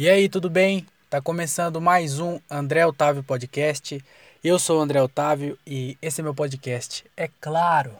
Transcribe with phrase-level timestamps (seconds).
[0.00, 0.86] E aí, tudo bem?
[1.10, 4.00] Tá começando mais um André Otávio Podcast.
[4.44, 7.04] Eu sou o André Otávio e esse é meu podcast.
[7.16, 7.98] É claro.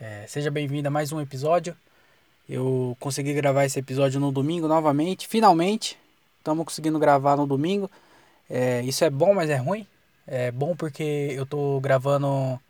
[0.00, 1.76] É, seja bem-vindo a mais um episódio.
[2.48, 5.96] Eu consegui gravar esse episódio no domingo novamente, finalmente.
[6.38, 7.88] Estamos conseguindo gravar no domingo.
[8.50, 9.86] É, isso é bom, mas é ruim.
[10.26, 12.60] É bom porque eu tô gravando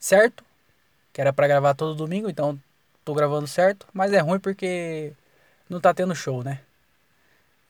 [0.00, 0.44] certo,
[1.12, 2.60] que era para gravar todo domingo, então
[3.04, 5.12] tô gravando certo, mas é ruim porque
[5.70, 6.58] não tá tendo show, né?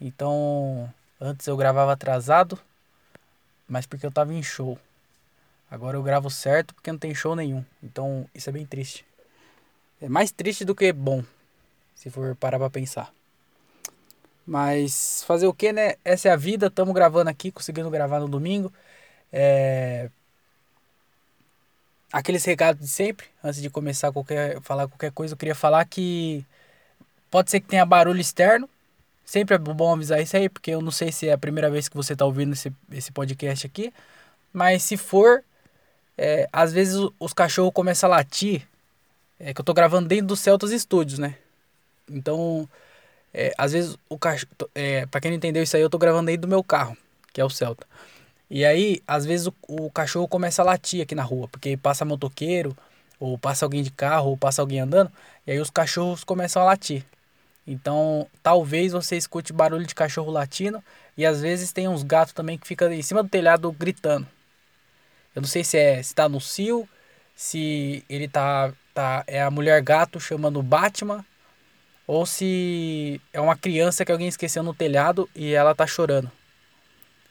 [0.06, 2.60] Então, antes eu gravava atrasado,
[3.66, 4.78] mas porque eu tava em show.
[5.70, 7.64] Agora eu gravo certo porque não tem show nenhum.
[7.82, 9.02] Então, isso é bem triste.
[10.02, 11.24] É mais triste do que bom,
[11.94, 13.10] se for parar pra pensar.
[14.46, 15.94] Mas fazer o que, né?
[16.04, 16.66] Essa é a vida.
[16.66, 18.70] Estamos gravando aqui, conseguindo gravar no domingo.
[19.32, 20.10] É...
[22.12, 26.44] Aqueles recados de sempre, antes de começar qualquer, falar qualquer coisa, eu queria falar que
[27.30, 28.68] pode ser que tenha barulho externo.
[29.24, 31.88] Sempre é bom avisar isso aí, porque eu não sei se é a primeira vez
[31.88, 33.92] que você está ouvindo esse, esse podcast aqui.
[34.52, 35.42] Mas se for,
[36.16, 38.66] é, às vezes os cachorros começam a latir.
[39.38, 41.36] É que eu tô gravando dentro do Celtas Studios, né?
[42.08, 42.68] Então,
[43.32, 44.52] é, às vezes o cachorro.
[44.74, 46.96] É, pra quem não entendeu isso aí, eu tô gravando dentro do meu carro,
[47.32, 47.86] que é o Celta.
[48.50, 52.04] E aí, às vezes o, o cachorro começa a latir aqui na rua, porque passa
[52.04, 52.76] motoqueiro,
[53.18, 55.10] ou passa alguém de carro, ou passa alguém andando,
[55.46, 57.04] e aí os cachorros começam a latir.
[57.66, 60.82] Então, talvez você escute barulho de cachorro latindo
[61.16, 64.26] e às vezes tem uns gatos também que ficam em cima do telhado gritando.
[65.34, 66.88] Eu não sei se é se tá no cio,
[67.34, 71.24] se ele tá tá é a mulher gato chamando Batman
[72.06, 76.30] ou se é uma criança que alguém esqueceu no telhado e ela tá chorando.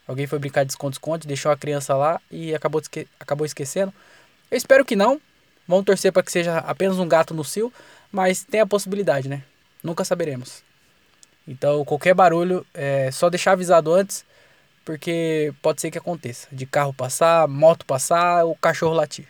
[0.06, 3.92] Alguém foi brincar de esconde-esconde, deixou a criança lá e acabou, esque acabou esquecendo.
[4.50, 5.20] Eu espero que não.
[5.66, 7.72] Vamos torcer para que seja apenas um gato no cio,
[8.12, 9.42] mas tem a possibilidade, né?
[9.84, 10.64] Nunca saberemos.
[11.46, 14.24] Então, qualquer barulho, é só deixar avisado antes,
[14.82, 16.48] porque pode ser que aconteça.
[16.50, 19.28] De carro passar, moto passar, o cachorro latir.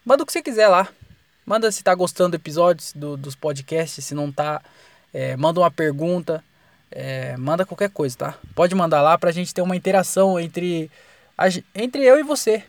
[0.04, 0.92] manda o que você quiser lá.
[1.50, 4.62] Manda se tá gostando do episódio do, dos podcasts, se não tá,
[5.12, 6.44] é, manda uma pergunta,
[6.92, 8.38] é, manda qualquer coisa, tá?
[8.54, 10.92] Pode mandar lá pra gente ter uma interação entre,
[11.36, 12.64] a, entre eu e você.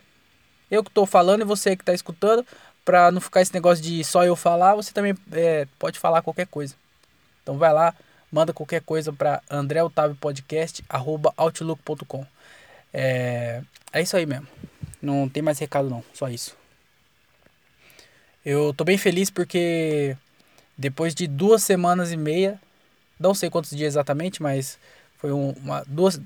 [0.71, 2.43] Eu que tô falando e você que tá escutando,
[2.83, 6.47] pra não ficar esse negócio de só eu falar, você também é, pode falar qualquer
[6.47, 6.75] coisa.
[7.43, 7.95] Então vai lá,
[8.33, 12.27] manda qualquer coisa para andreotaviopodcast@outlook.com.
[12.95, 13.61] É,
[13.93, 14.49] é isso aí mesmo.
[15.03, 16.59] Não tem mais recado não, só isso.
[18.45, 20.17] Eu tô bem feliz porque
[20.77, 22.59] depois de duas semanas e meia,
[23.19, 24.79] não sei quantos dias exatamente, mas
[25.19, 26.19] foi uma duas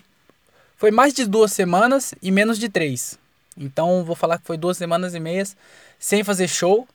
[0.77, 3.19] foi mais de duas semanas e menos de três.
[3.57, 5.57] Então vou falar que foi duas semanas e meias
[5.99, 6.87] sem fazer show.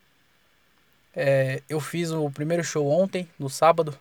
[1.15, 3.97] É, eu fiz o primeiro show ontem, no sábado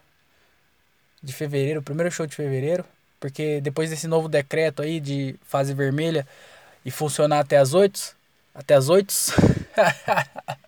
[1.21, 2.85] de fevereiro, o primeiro show de fevereiro,
[3.19, 6.27] porque depois desse novo decreto aí de fase vermelha
[6.85, 8.15] e funcionar até as oito,
[8.55, 9.13] até as oito.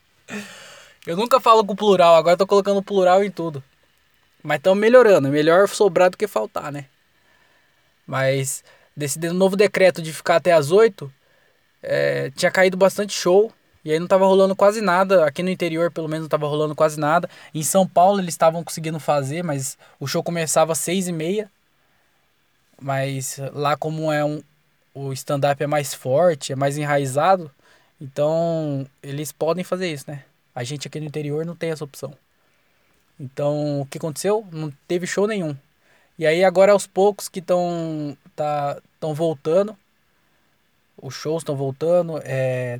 [1.06, 3.62] Eu nunca falo com plural, agora tô colocando plural em tudo.
[4.42, 6.86] Mas estão melhorando, melhor sobrar do que faltar, né?
[8.06, 8.64] Mas
[8.96, 11.12] desse novo decreto de ficar até as 8,
[11.82, 13.52] é, tinha caído bastante show.
[13.84, 15.24] E aí não tava rolando quase nada.
[15.24, 17.28] Aqui no interior, pelo menos, não tava rolando quase nada.
[17.54, 21.50] Em São Paulo eles estavam conseguindo fazer, mas o show começava às 6 e meia.
[22.80, 24.42] Mas lá como é um.
[24.92, 27.50] O stand-up é mais forte, é mais enraizado.
[28.00, 30.24] Então, eles podem fazer isso, né?
[30.54, 32.14] A gente aqui no interior não tem essa opção.
[33.18, 34.46] Então, o que aconteceu?
[34.50, 35.56] Não teve show nenhum.
[36.18, 39.76] E aí agora aos poucos que estão tá, tão voltando,
[41.00, 42.78] os shows estão voltando, é,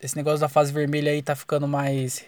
[0.00, 2.24] esse negócio da fase vermelha aí tá ficando mais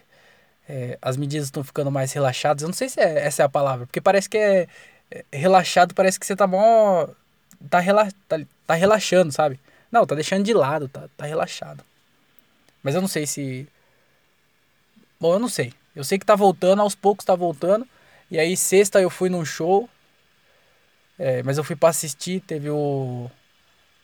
[0.68, 2.62] é, as medidas estão ficando mais relaxadas.
[2.62, 4.68] Eu não sei se é, essa é a palavra, porque parece que é,
[5.10, 7.08] é relaxado, parece que você tá mó
[7.70, 9.60] tá, rela, tá, tá relaxando, sabe?
[9.90, 11.84] Não, tá deixando de lado, tá, tá relaxado.
[12.82, 13.68] Mas eu não sei se.
[15.20, 15.72] Bom, eu não sei.
[15.94, 17.86] Eu sei que tá voltando, aos poucos tá voltando.
[18.30, 19.88] E aí, sexta eu fui num show.
[21.18, 22.40] É, mas eu fui para assistir.
[22.40, 23.30] Teve o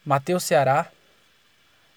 [0.04, 0.90] Matheus Ceará.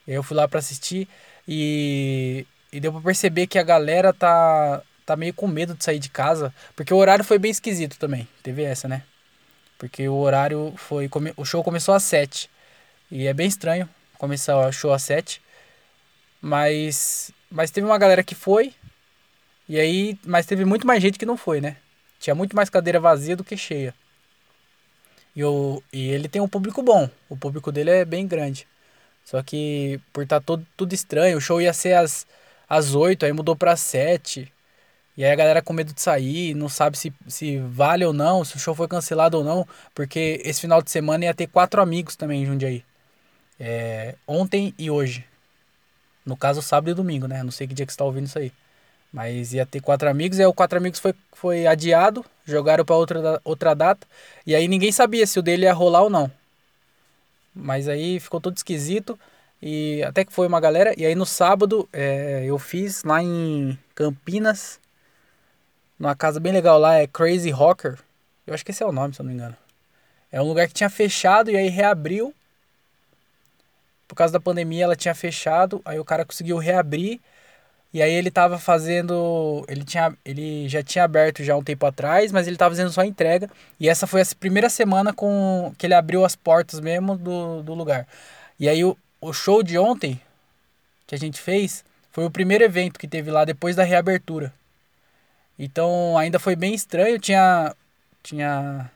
[0.07, 1.07] Eu fui lá para assistir.
[1.47, 5.99] E, e deu pra perceber que a galera tá, tá meio com medo de sair
[5.99, 6.53] de casa.
[6.75, 8.27] Porque o horário foi bem esquisito também.
[8.41, 9.03] Teve essa, né?
[9.77, 11.09] Porque o horário foi.
[11.35, 12.49] O show começou às sete.
[13.09, 15.41] E é bem estranho começar o show às sete.
[16.41, 18.73] Mas, mas teve uma galera que foi.
[19.69, 21.77] E aí, mas teve muito mais gente que não foi, né?
[22.19, 23.93] Tinha muito mais cadeira vazia do que cheia.
[25.35, 27.09] E, o, e ele tem um público bom.
[27.29, 28.67] O público dele é bem grande.
[29.23, 32.25] Só que por estar tá todo, tudo estranho, o show ia ser às,
[32.67, 34.51] às 8, aí mudou para 7.
[35.15, 38.43] E aí a galera com medo de sair, não sabe se, se vale ou não,
[38.43, 41.81] se o show foi cancelado ou não, porque esse final de semana ia ter quatro
[41.81, 42.83] amigos também em Jundiaí.
[43.59, 45.25] É, ontem e hoje.
[46.25, 47.43] No caso, sábado e domingo, né?
[47.43, 48.51] Não sei que dia que você tá ouvindo isso aí.
[49.11, 52.95] Mas ia ter quatro amigos, e aí o quatro amigos foi, foi adiado, jogaram para
[52.95, 54.07] outra, outra data,
[54.45, 56.31] e aí ninguém sabia se o dele ia rolar ou não.
[57.53, 59.19] Mas aí ficou tudo esquisito,
[59.61, 63.77] e até que foi uma galera, e aí no sábado é, eu fiz lá em
[63.93, 64.79] Campinas,
[65.99, 67.99] numa casa bem legal lá, é Crazy Rocker,
[68.47, 69.57] eu acho que esse é o nome, se eu não me engano.
[70.31, 72.33] É um lugar que tinha fechado e aí reabriu.
[74.11, 77.21] Por causa da pandemia ela tinha fechado, aí o cara conseguiu reabrir
[77.93, 79.63] e aí ele tava fazendo.
[79.69, 83.05] Ele, tinha, ele já tinha aberto já um tempo atrás, mas ele tava fazendo só
[83.05, 83.49] entrega.
[83.79, 87.73] E essa foi a primeira semana com que ele abriu as portas mesmo do, do
[87.73, 88.05] lugar.
[88.59, 90.19] E aí o, o show de ontem
[91.07, 94.53] que a gente fez foi o primeiro evento que teve lá depois da reabertura.
[95.57, 97.17] Então ainda foi bem estranho.
[97.17, 97.73] Tinha.
[98.21, 98.91] Tinha.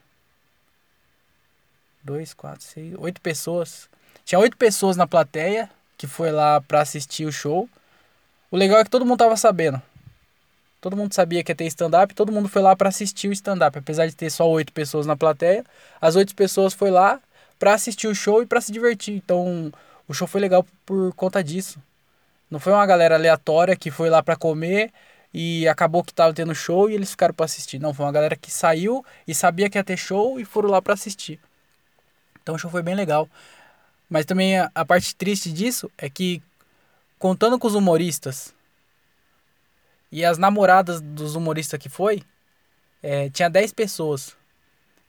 [2.03, 3.89] Dois, quatro, seis, oito pessoas.
[4.25, 7.69] Tinha oito pessoas na plateia que foi lá para assistir o show.
[8.49, 9.79] O legal é que todo mundo tava sabendo.
[10.81, 13.77] Todo mundo sabia que ia ter stand-up, todo mundo foi lá para assistir o stand-up.
[13.77, 15.63] Apesar de ter só oito pessoas na plateia,
[16.01, 17.19] as oito pessoas foi lá
[17.59, 19.15] para assistir o show e para se divertir.
[19.15, 19.71] Então,
[20.07, 21.79] o show foi legal por conta disso.
[22.49, 24.91] Não foi uma galera aleatória que foi lá para comer
[25.31, 27.77] e acabou que tava tendo show e eles ficaram para assistir.
[27.77, 30.81] Não, foi uma galera que saiu e sabia que ia ter show e foram lá
[30.81, 31.39] para assistir.
[32.41, 33.27] Então, o show foi bem legal.
[34.09, 36.41] Mas também a, a parte triste disso é que
[37.17, 38.53] contando com os humoristas
[40.11, 42.23] e as namoradas dos humoristas que foi,
[43.01, 44.35] é, tinha 10 pessoas.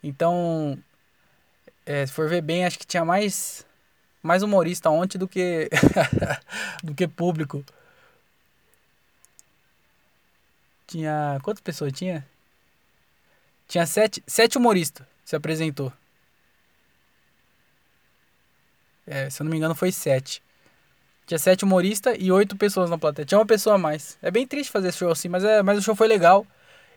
[0.03, 0.79] Então,
[1.85, 3.65] é, se for ver bem, acho que tinha mais
[4.23, 5.71] mais humorista ontem do que
[6.83, 7.65] do que público.
[10.87, 12.27] Tinha quantas pessoas tinha?
[13.69, 15.93] Tinha sete, sete humoristas se apresentou.
[19.07, 20.43] É, se eu não me engano foi sete.
[21.27, 23.27] Tinha sete humoristas e oito pessoas na plateia.
[23.27, 24.19] Tinha uma pessoa a mais.
[24.23, 26.47] É bem triste fazer show assim, mas, é, mas o show foi legal.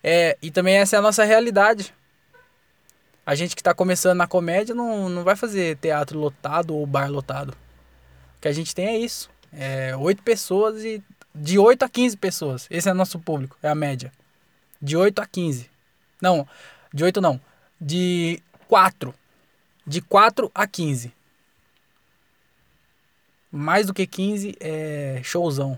[0.03, 1.93] É, e também essa é a nossa realidade.
[3.25, 7.11] A gente que está começando na comédia não, não vai fazer teatro lotado ou bar
[7.11, 7.51] lotado.
[8.37, 9.29] O que a gente tem é isso.
[9.51, 11.03] É oito pessoas e.
[11.33, 12.67] De 8 a 15 pessoas.
[12.71, 14.11] Esse é nosso público, é a média.
[14.81, 15.69] De 8 a 15.
[16.19, 16.45] Não,
[16.91, 17.39] de 8 não.
[17.79, 19.13] De 4.
[19.85, 21.13] De 4 a 15
[23.51, 25.77] mais do que 15 é showzão.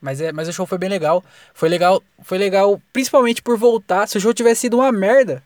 [0.00, 1.24] Mas, é, mas o show foi bem legal.
[1.54, 4.06] Foi legal, foi legal principalmente por voltar.
[4.06, 5.42] Se o show tivesse sido uma merda,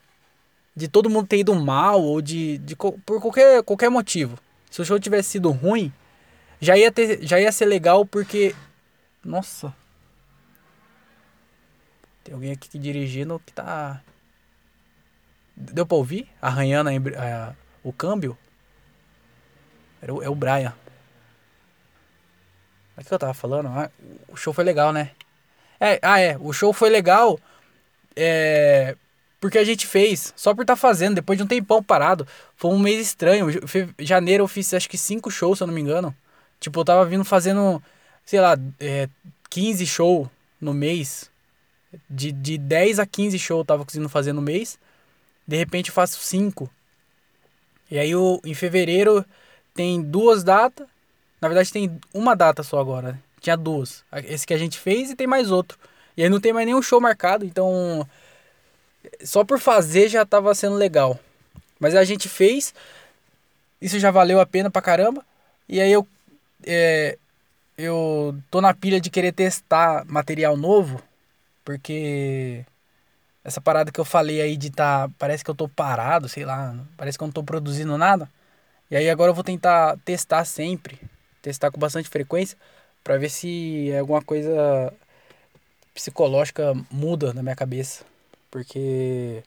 [0.75, 4.39] de todo mundo ter ido mal ou de, de por qualquer, qualquer motivo.
[4.71, 5.93] Se o show tivesse sido ruim,
[6.61, 8.55] já ia ter, já ia ser legal porque
[9.25, 9.75] nossa.
[12.23, 14.03] Tem alguém aqui dirigindo que tá
[15.61, 16.27] Deu pra ouvir?
[16.41, 17.55] Arranhando a, a,
[17.85, 18.37] o câmbio?
[20.03, 20.75] Era o, é o Brian.
[22.97, 23.69] O que eu tava falando?
[23.69, 23.91] Ah,
[24.29, 25.11] o show foi legal, né?
[25.81, 26.37] É, ah, é.
[26.39, 27.41] O show foi legal.
[28.15, 28.97] É.
[29.41, 32.29] Porque a gente fez, só por estar tá fazendo, depois de um tempão parado.
[32.57, 33.47] Foi um mês estranho.
[33.99, 36.15] Janeiro eu fiz acho que cinco shows, se eu não me engano.
[36.61, 37.83] Tipo, eu tava vindo fazendo,
[38.27, 39.09] sei lá, é,
[39.49, 40.29] 15 shows
[40.61, 41.31] no mês.
[42.09, 44.79] De, de 10 a 15 shows eu tava conseguindo fazer no mês.
[45.47, 46.71] De repente eu faço 5.
[47.91, 49.25] E aí eu, em fevereiro
[49.75, 50.87] tem duas datas.
[51.41, 53.13] Na verdade, tem uma data só agora.
[53.13, 53.19] Né?
[53.41, 54.05] Tinha duas.
[54.25, 55.79] Esse que a gente fez e tem mais outro.
[56.17, 58.07] E aí não tem mais nenhum show marcado, então.
[59.25, 61.19] Só por fazer já tava sendo legal.
[61.79, 62.75] Mas a gente fez.
[63.81, 65.25] Isso já valeu a pena pra caramba.
[65.69, 66.07] E aí eu.
[66.67, 67.17] É,
[67.79, 71.03] eu tô na pilha de querer testar material novo.
[71.65, 72.65] Porque.
[73.43, 75.09] Essa parada que eu falei aí de tá.
[75.19, 76.77] Parece que eu tô parado, sei lá.
[76.99, 78.29] Parece que eu não tô produzindo nada.
[78.91, 80.99] E aí agora eu vou tentar testar sempre,
[81.41, 82.59] testar com bastante frequência,
[83.05, 84.93] para ver se alguma coisa
[85.95, 88.05] psicológica muda na minha cabeça,
[88.51, 89.43] porque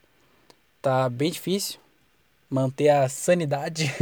[0.81, 1.79] tá bem difícil
[2.49, 3.93] manter a sanidade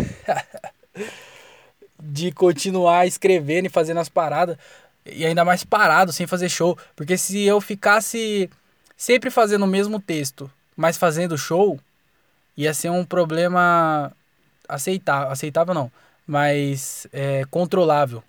[2.00, 4.58] de continuar escrevendo e fazendo as paradas
[5.06, 8.50] e ainda mais parado sem fazer show, porque se eu ficasse
[8.96, 11.80] sempre fazendo o mesmo texto, mas fazendo show,
[12.56, 14.12] ia ser um problema
[14.74, 15.92] aceitável, aceitável não,
[16.26, 18.24] mas é, controlável.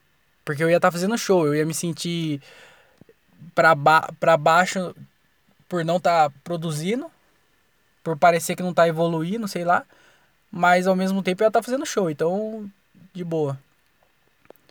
[0.45, 2.43] Porque eu ia estar tá fazendo show, eu ia me sentir
[3.55, 4.95] pra, ba pra baixo
[5.69, 7.11] por não estar tá produzindo
[8.03, 9.85] por parecer que não tá evoluindo, sei lá.
[10.51, 12.71] Mas ao mesmo tempo ela tá fazendo show, então
[13.13, 13.59] de boa.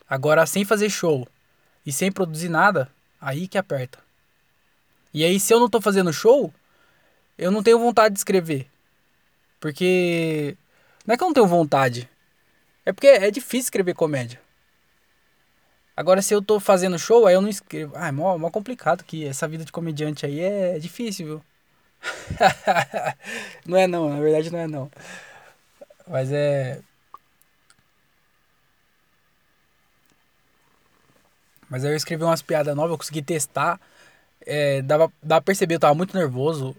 [0.08, 1.26] Agora sem fazer show
[1.84, 2.88] e sem produzir nada,
[3.20, 3.98] aí que aperta.
[5.12, 6.52] E aí se eu não tô fazendo show,
[7.36, 8.68] eu não tenho vontade de escrever.
[9.58, 10.56] Porque
[11.06, 12.08] não é que eu não tenho vontade.
[12.84, 14.40] É porque é difícil escrever comédia.
[15.96, 17.92] Agora, se eu tô fazendo show, aí eu não escrevo.
[17.96, 21.44] Ah, é mó, mó complicado que essa vida de comediante aí é difícil, viu?
[23.66, 24.90] não é não, na verdade não é não.
[26.06, 26.80] Mas é.
[31.68, 33.80] Mas aí eu escrevi umas piadas novas, eu consegui testar.
[34.46, 36.76] É, dava, dava pra perceber, eu tava muito nervoso.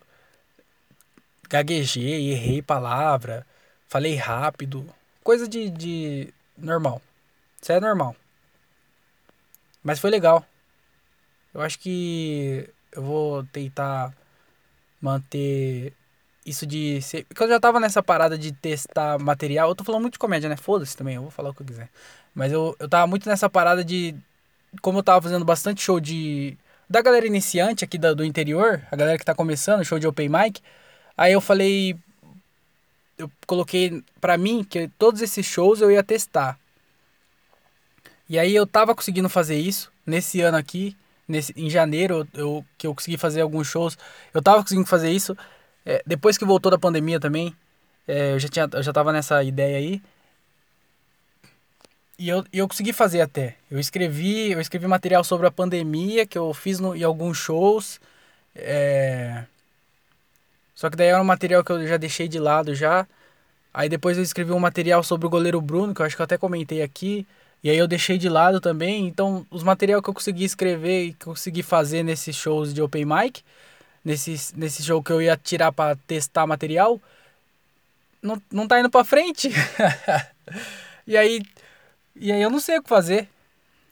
[1.49, 3.45] Gaguejei, errei palavra,
[3.93, 4.89] falei rápido.
[5.23, 6.99] Coisa de, de normal.
[7.61, 8.15] Isso é normal.
[9.83, 10.43] Mas foi legal.
[11.53, 14.11] Eu acho que eu vou tentar
[14.99, 15.93] manter
[16.43, 17.23] isso de ser.
[17.25, 19.69] Porque eu já tava nessa parada de testar material.
[19.69, 20.57] Eu tô falando muito de comédia, né?
[20.57, 21.89] Foda-se também, eu vou falar o que eu quiser.
[22.33, 24.15] Mas eu, eu tava muito nessa parada de.
[24.81, 26.57] Como eu tava fazendo bastante show de.
[26.89, 30.29] Da galera iniciante aqui da, do interior, a galera que tá começando, show de open
[30.29, 30.61] mic.
[31.15, 31.95] Aí eu falei.
[33.17, 36.57] Eu coloquei pra mim que todos esses shows eu ia testar.
[38.27, 40.95] E aí eu tava conseguindo fazer isso nesse ano aqui,
[41.27, 43.97] nesse, em janeiro, eu, que eu consegui fazer alguns shows.
[44.33, 45.37] Eu tava conseguindo fazer isso.
[45.85, 47.55] É, depois que voltou da pandemia também,
[48.07, 50.01] é, eu, já tinha, eu já tava nessa ideia aí.
[52.17, 53.55] E eu, eu consegui fazer até.
[53.69, 57.99] Eu escrevi, eu escrevi material sobre a pandemia que eu fiz no, em alguns shows.
[58.55, 59.45] É...
[60.75, 63.07] Só que daí era um material que eu já deixei de lado já.
[63.73, 66.25] Aí depois eu escrevi um material sobre o goleiro Bruno, que eu acho que eu
[66.25, 67.25] até comentei aqui.
[67.63, 69.07] E aí eu deixei de lado também.
[69.07, 73.41] Então, os materiais que eu consegui escrever e consegui fazer nesses shows de open mic,
[74.03, 76.99] nesse, nesse show que eu ia tirar para testar material,
[78.21, 79.49] não, não tá indo para frente.
[81.07, 81.41] e aí
[82.15, 83.27] e aí eu não sei o que fazer.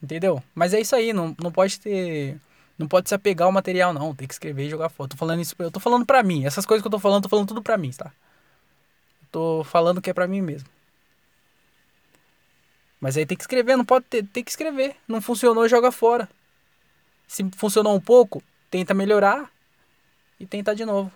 [0.01, 0.41] Entendeu?
[0.55, 2.37] Mas é isso aí, não, não pode ter
[2.81, 5.11] não pode se apegar ao material não, tem que escrever e jogar foto.
[5.11, 6.45] Tô falando isso, eu tô falando pra mim.
[6.45, 8.11] Essas coisas que eu tô falando, tô falando tudo pra mim, tá?
[9.31, 10.67] Tô falando que é pra mim mesmo.
[12.99, 14.95] Mas aí tem que escrever, não pode ter, tem que escrever.
[15.07, 16.29] Não funcionou, joga fora.
[17.27, 19.49] Se funcionou um pouco, tenta melhorar
[20.39, 21.11] e tentar de novo.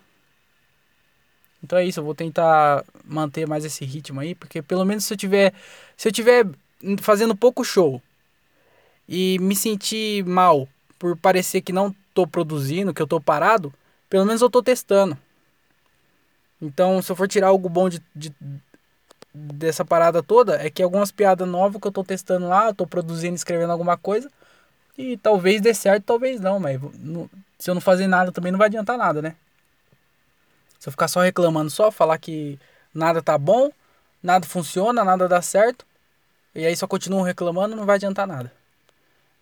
[1.63, 5.13] Então é isso, eu vou tentar manter mais esse ritmo aí, porque pelo menos se
[5.13, 5.53] eu tiver,
[5.98, 6.45] se eu tiver
[7.01, 8.01] fazendo pouco show
[9.10, 10.67] e me sentir mal
[10.98, 13.74] por parecer que não tô produzindo, que eu tô parado,
[14.10, 15.18] pelo menos eu tô testando.
[16.62, 18.34] Então, se eu for tirar algo bom de, de,
[19.34, 22.88] dessa parada toda é que algumas piadas novas que eu tô testando lá, eu tô
[22.88, 24.32] produzindo, escrevendo alguma coisa.
[24.98, 28.60] E talvez dê certo, talvez não, mas não, se eu não fazer nada também não
[28.60, 29.36] vai adiantar nada, né?
[30.80, 32.58] Se eu ficar só reclamando, só falar que
[32.94, 33.70] nada tá bom,
[34.24, 35.86] nada funciona, nada dá certo,
[36.54, 38.52] e aí só continuo reclamando, não vai adiantar nada.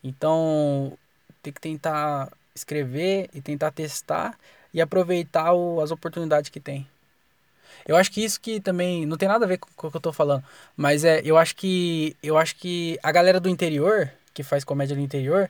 [0.04, 0.98] Então,
[1.44, 4.38] tem que tentar escrever e tentar testar
[4.74, 6.88] e aproveitar o, as oportunidades que tem.
[7.86, 10.02] Eu acho que isso que também não tem nada a ver com, o que eu
[10.02, 10.44] tô falando,
[10.76, 14.96] mas é, eu acho que eu acho que a galera do interior, que faz comédia
[14.96, 15.50] no interior,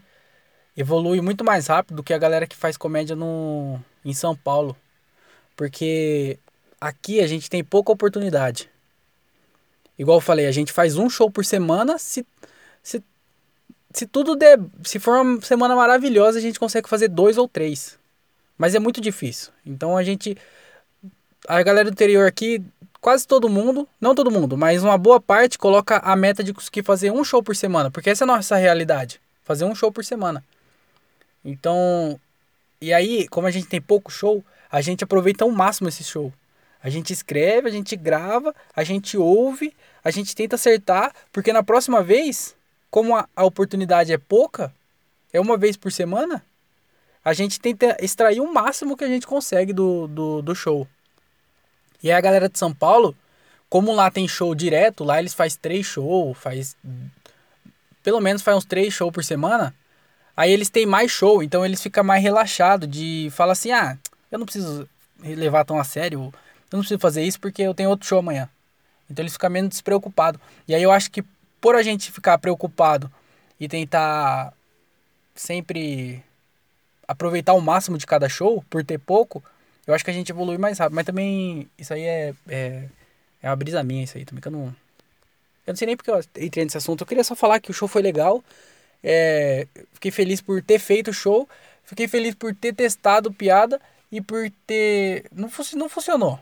[0.75, 4.75] evolui muito mais rápido do que a galera que faz comédia no em São Paulo.
[5.55, 6.39] Porque
[6.81, 8.69] aqui a gente tem pouca oportunidade.
[9.97, 12.25] Igual eu falei, a gente faz um show por semana, se
[12.81, 13.01] se
[13.93, 17.97] se tudo der, se for uma semana maravilhosa, a gente consegue fazer dois ou três.
[18.57, 19.51] Mas é muito difícil.
[19.65, 20.37] Então a gente
[21.47, 22.63] a galera do interior aqui,
[23.01, 26.83] quase todo mundo, não todo mundo, mas uma boa parte coloca a meta de conseguir
[26.83, 30.05] fazer um show por semana, porque essa é a nossa realidade, fazer um show por
[30.05, 30.43] semana.
[31.43, 32.19] Então,
[32.79, 36.31] e aí, como a gente tem pouco show, a gente aproveita ao máximo esse show.
[36.81, 39.73] A gente escreve, a gente grava, a gente ouve,
[40.03, 42.55] a gente tenta acertar, porque na próxima vez,
[42.93, 44.71] como a, a oportunidade é pouca,
[45.33, 46.45] é uma vez por semana,
[47.25, 50.87] a gente tenta extrair o máximo que a gente consegue do, do, do show.
[52.03, 53.17] E aí a galera de São Paulo,
[53.67, 56.77] como lá tem show direto, lá eles faz três shows, faz.
[58.03, 59.73] Pelo menos faz uns três shows por semana.
[60.37, 63.97] Aí eles têm mais show, então eles ficam mais relaxados de falar assim, ah,
[64.31, 64.87] eu não preciso
[65.19, 66.31] levar tão a sério,
[66.71, 68.47] eu não preciso fazer isso porque eu tenho outro show amanhã.
[69.09, 70.39] Então eles ficam menos despreocupados.
[70.67, 71.23] E aí eu acho que
[71.63, 73.09] por a gente ficar preocupado
[73.57, 74.53] e tentar
[75.33, 76.21] sempre
[77.07, 79.41] aproveitar o máximo de cada show, por ter pouco,
[79.87, 80.95] eu acho que a gente evolui mais rápido.
[80.95, 82.83] Mas também, isso aí é, é,
[83.41, 84.75] é uma brisa minha, isso aí também, que eu não...
[85.65, 86.99] Eu não sei nem porque eu entrei nesse assunto.
[86.99, 88.43] Eu queria só falar que o show foi legal.
[89.01, 91.47] É, fiquei feliz por ter feito o show.
[91.85, 93.79] Fiquei feliz por ter testado piada.
[94.11, 95.27] e por ter.
[95.31, 96.37] Não, não funcionou.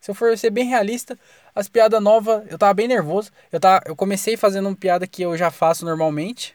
[0.00, 1.18] Se eu for ser bem realista,
[1.58, 3.32] as piadas novas, eu tava bem nervoso.
[3.50, 6.54] Eu, tava, eu comecei fazendo uma piada que eu já faço normalmente.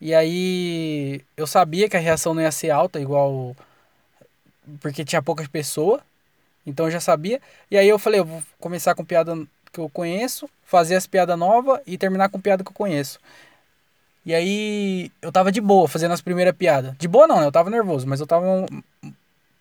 [0.00, 3.54] E aí eu sabia que a reação não ia ser alta, igual.
[4.80, 6.00] Porque tinha poucas pessoas.
[6.66, 7.40] Então eu já sabia.
[7.70, 9.36] E aí eu falei, eu vou começar com piada
[9.72, 13.20] que eu conheço, fazer as piadas novas e terminar com piada que eu conheço.
[14.26, 16.96] E aí eu tava de boa fazendo as primeiras piadas.
[16.98, 17.46] De boa não, né?
[17.46, 18.66] Eu tava nervoso, mas eu tava.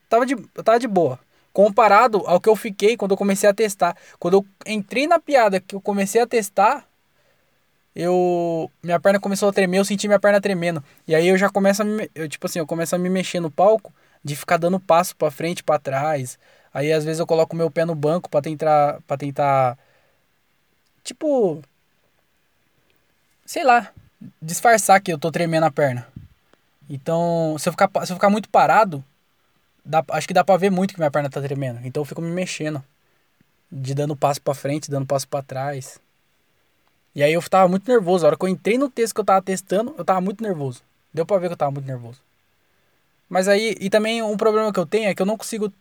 [0.10, 1.20] Tava de, eu tava de boa.
[1.60, 3.94] Comparado ao que eu fiquei quando eu comecei a testar.
[4.18, 6.88] Quando eu entrei na piada que eu comecei a testar,
[7.94, 8.72] eu.
[8.82, 10.82] Minha perna começou a tremer, eu senti minha perna tremendo.
[11.06, 12.10] E aí eu já começo a me.
[12.16, 13.92] Eu, tipo assim, eu começo a me mexer no palco
[14.24, 16.40] de ficar dando passo para frente, para trás.
[16.74, 19.02] Aí às vezes eu coloco meu pé no banco para tentar.
[19.06, 19.78] para tentar.
[21.04, 21.62] Tipo.
[23.46, 23.92] Sei lá,
[24.42, 26.08] disfarçar que eu tô tremendo a perna.
[26.90, 29.04] Então, se eu ficar, se eu ficar muito parado,
[29.84, 31.80] dá, acho que dá pra ver muito que minha perna tá tremendo.
[31.84, 32.84] Então eu fico me mexendo.
[33.72, 36.00] De dando passo pra frente, dando passo para trás.
[37.14, 38.26] E aí eu tava muito nervoso.
[38.26, 40.82] A hora que eu entrei no texto que eu tava testando, eu tava muito nervoso.
[41.14, 42.20] Deu pra ver que eu tava muito nervoso.
[43.30, 45.72] Mas aí, e também um problema que eu tenho é que eu não consigo.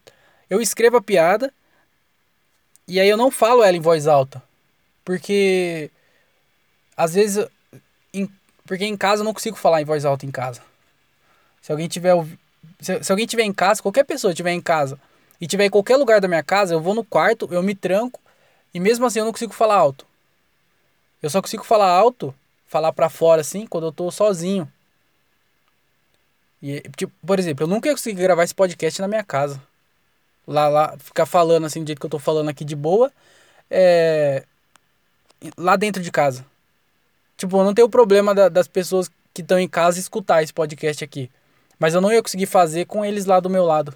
[0.50, 1.52] Eu escrevo a piada
[2.87, 4.43] e aí eu não falo ela em voz alta.
[5.05, 5.90] Porque
[6.97, 7.47] às vezes
[8.12, 8.28] em,
[8.67, 10.61] porque em casa eu não consigo falar em voz alta em casa.
[11.62, 12.14] Se alguém tiver
[12.80, 14.98] se, se alguém tiver em casa, qualquer pessoa tiver em casa
[15.40, 18.20] e tiver em qualquer lugar da minha casa, eu vou no quarto, eu me tranco
[18.72, 20.06] e mesmo assim eu não consigo falar alto.
[21.22, 22.34] Eu só consigo falar alto,
[22.66, 24.70] falar para fora assim, quando eu tô sozinho.
[26.62, 29.60] E, tipo, por exemplo, eu nunca consegui gravar esse podcast na minha casa.
[30.46, 33.12] Lá, lá, ficar falando assim, do jeito que eu tô falando aqui de boa,
[33.70, 34.44] é,
[35.56, 36.44] lá dentro de casa.
[37.36, 41.04] Tipo, eu não tenho problema da, das pessoas que estão em casa escutar esse podcast
[41.04, 41.30] aqui.
[41.78, 43.94] Mas eu não ia conseguir fazer com eles lá do meu lado.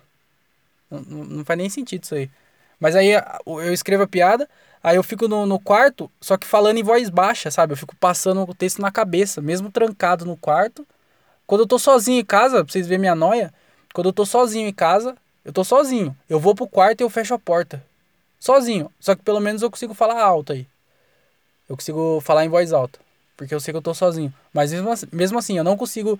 [0.91, 2.31] Não, não faz nem sentido isso aí.
[2.79, 3.11] Mas aí
[3.47, 4.49] eu escrevo a piada,
[4.83, 7.73] aí eu fico no, no quarto, só que falando em voz baixa, sabe?
[7.73, 10.87] Eu fico passando o texto na cabeça, mesmo trancado no quarto.
[11.47, 13.53] Quando eu tô sozinho em casa, pra vocês verem minha noia,
[13.95, 16.17] quando eu tô sozinho em casa, eu tô sozinho.
[16.29, 17.85] Eu vou pro quarto e eu fecho a porta.
[18.41, 18.91] Sozinho.
[18.99, 20.67] Só que pelo menos eu consigo falar alto aí.
[21.69, 22.99] Eu consigo falar em voz alta
[23.43, 24.33] porque eu sei que eu tô sozinho.
[24.53, 26.19] Mas mesmo assim, mesmo assim, eu não consigo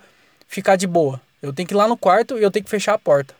[0.55, 1.21] ficar de boa.
[1.41, 3.35] Eu tenho que ir lá no quarto e eu tenho que fechar a porta.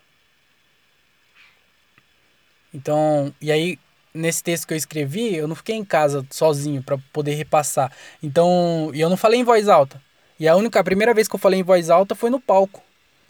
[2.74, 3.80] Então, e aí
[4.14, 7.92] nesse texto que eu escrevi, eu não fiquei em casa sozinho para poder repassar.
[8.22, 10.02] Então, e eu não falei em voz alta.
[10.40, 12.82] E a única a primeira vez que eu falei em voz alta foi no palco.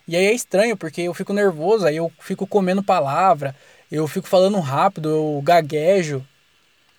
[0.08, 3.56] E aí é estranho, porque eu fico nervoso, aí eu fico comendo palavra,
[3.90, 6.26] eu fico falando rápido, eu gaguejo.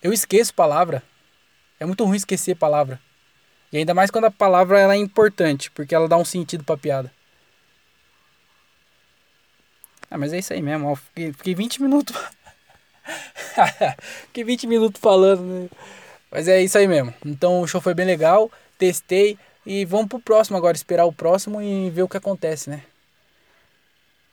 [0.03, 1.03] Eu esqueço palavra.
[1.79, 3.01] É muito ruim esquecer palavra.
[3.75, 6.77] E ainda mais quando a palavra ela é importante, porque ela dá um sentido pra
[6.77, 7.11] piada.
[10.09, 10.95] Ah, mas é isso aí mesmo.
[10.95, 12.17] Fiquei, fiquei 20 minutos.
[14.27, 15.69] fiquei 20 minutos falando, né?
[16.31, 17.13] Mas é isso aí mesmo.
[17.27, 21.61] Então o show foi bem legal, testei e vamos pro próximo agora, esperar o próximo
[21.61, 22.85] e ver o que acontece, né?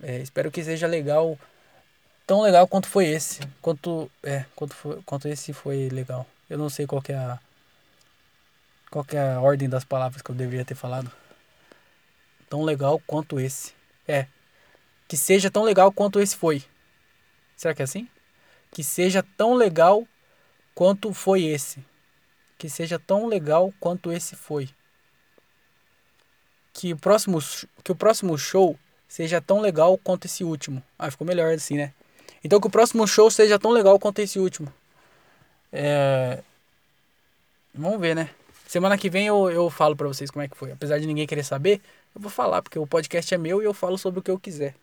[0.04, 1.36] É, espero que seja legal,
[2.27, 3.39] tão legal quanto foi esse.
[3.60, 6.27] Quanto, é, quanto, foi, quanto esse foi legal.
[6.47, 7.39] Eu não sei qual que é a
[8.91, 11.10] qual que é a ordem das palavras que eu deveria ter falado?
[12.49, 13.73] Tão legal quanto esse.
[14.06, 14.27] É.
[15.08, 16.62] Que seja tão legal quanto esse foi.
[17.56, 18.08] Será que é assim?
[18.69, 20.06] Que seja tão legal
[20.75, 21.84] quanto foi esse.
[22.58, 24.69] Que seja tão legal quanto esse foi.
[26.73, 27.39] Que o próximo,
[27.84, 28.77] que o próximo show
[29.08, 30.84] seja tão legal quanto esse último.
[30.99, 31.93] Ah, ficou melhor assim, né?
[32.43, 34.71] Então que o próximo show seja tão legal quanto esse último.
[35.71, 36.43] É...
[37.73, 38.30] Vamos ver, né?
[38.71, 40.71] Semana que vem eu, eu falo para vocês como é que foi.
[40.71, 41.81] Apesar de ninguém querer saber,
[42.15, 44.39] eu vou falar, porque o podcast é meu e eu falo sobre o que eu
[44.39, 44.73] quiser.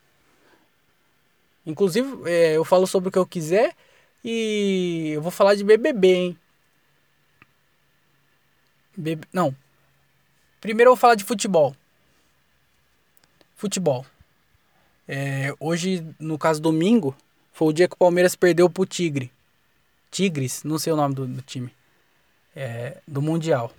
[1.65, 3.75] Inclusive, é, eu falo sobre o que eu quiser
[4.23, 6.37] e eu vou falar de BBB, hein?
[8.95, 9.27] Bebe...
[9.33, 9.55] Não.
[10.61, 11.75] Primeiro eu vou falar de futebol.
[13.55, 14.05] Futebol.
[15.07, 17.17] É, hoje, no caso domingo,
[17.51, 19.31] foi o dia que o Palmeiras perdeu pro Tigre.
[20.11, 21.78] Tigres, não sei o nome do, do time
[22.55, 23.71] é, do Mundial.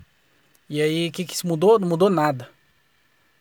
[0.69, 1.77] E aí, o que, que mudou?
[1.79, 2.49] Não mudou nada.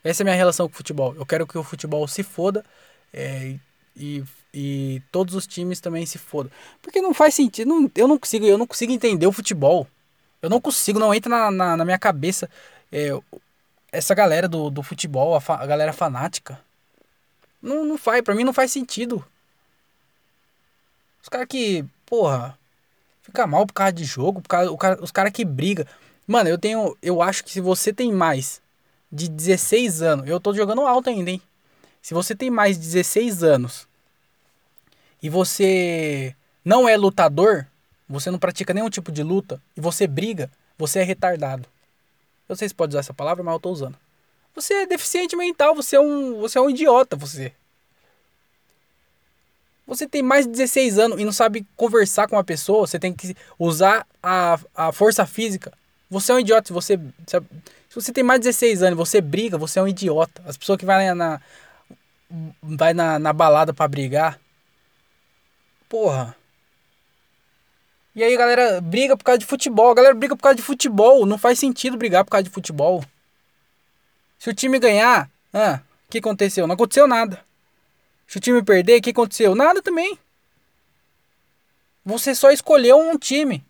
[0.02, 1.14] Essa é a minha relação com o futebol.
[1.16, 2.64] Eu quero que o futebol se foda
[3.12, 3.56] é,
[3.96, 6.50] e, e todos os times também se fodam.
[6.80, 7.68] Porque não faz sentido.
[7.68, 9.86] Não, eu, não consigo, eu não consigo entender o futebol.
[10.42, 12.48] Eu não consigo, não entra na, na, na minha cabeça
[12.90, 13.10] é,
[13.92, 16.60] essa galera do, do futebol, a, fa, a galera fanática.
[17.60, 19.24] Não, não faz, pra mim não faz sentido.
[21.22, 22.58] Os caras que, porra,
[23.22, 25.86] fica mal por causa de jogo, por causa, cara, os caras que briga.
[26.26, 26.96] Mano, eu tenho.
[27.02, 28.60] Eu acho que se você tem mais
[29.10, 31.42] de 16 anos, eu tô jogando alto ainda, hein?
[32.02, 33.86] Se você tem mais de 16 anos
[35.22, 37.66] e você não é lutador,
[38.08, 41.66] você não pratica nenhum tipo de luta e você briga, você é retardado.
[42.48, 43.96] Eu sei se pode usar essa palavra, mas eu tô usando.
[44.54, 47.52] Você é deficiente mental, você é um, você é um idiota, você.
[49.90, 53.12] Você tem mais de 16 anos e não sabe conversar com uma pessoa, você tem
[53.12, 55.72] que usar a, a força física.
[56.08, 56.68] Você é um idiota.
[56.68, 59.88] Se você, se você tem mais de 16 anos e você briga, você é um
[59.88, 60.40] idiota.
[60.46, 61.40] As pessoas que vai na,
[62.62, 64.38] vai na, na balada para brigar.
[65.88, 66.36] Porra.
[68.14, 69.90] E aí, galera, briga por causa de futebol.
[69.90, 71.26] A galera briga por causa de futebol.
[71.26, 73.04] Não faz sentido brigar por causa de futebol.
[74.38, 76.68] Se o time ganhar, ah, o que aconteceu?
[76.68, 77.44] Não aconteceu nada.
[78.30, 79.56] Se o time perder, o que aconteceu?
[79.56, 80.16] Nada também.
[82.04, 83.64] Você só escolheu um time.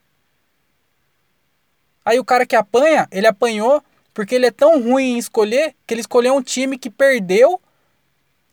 [2.05, 5.95] Aí o cara que apanha, ele apanhou porque ele é tão ruim em escolher que
[5.95, 7.59] ele escolheu um time que perdeu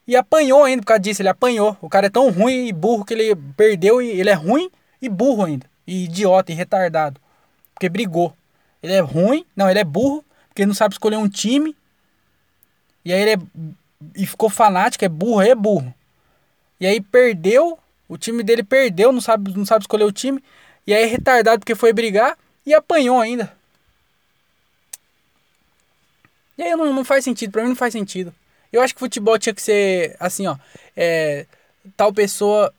[0.08, 1.22] e apanhou ainda por causa disso.
[1.22, 1.76] Ele apanhou.
[1.82, 5.10] O cara é tão ruim e burro que ele perdeu e ele é ruim e
[5.10, 5.70] burro ainda.
[5.86, 7.20] E idiota e retardado.
[7.74, 8.34] Porque brigou.
[8.82, 11.76] Ele é ruim, não, ele é burro porque ele não sabe escolher um time.
[13.04, 13.38] E aí ele é,
[14.16, 15.94] e ficou fanático, é burro, é burro.
[16.80, 20.44] E aí perdeu, o time dele perdeu, não sabe, não sabe escolher o time.
[20.86, 23.52] E aí é retardado porque foi brigar e apanhou ainda.
[26.58, 28.34] E aí não, não faz sentido, pra mim não faz sentido.
[28.72, 30.58] Eu acho que futebol tinha que ser assim, ó.
[30.96, 31.46] É,
[31.96, 32.74] tal pessoa,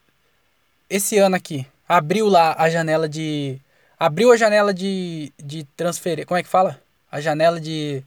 [0.90, 3.58] esse ano aqui, abriu lá a janela de.
[3.98, 6.26] Abriu a janela de, de transferir.
[6.26, 6.80] Como é que fala?
[7.10, 8.02] A janela de,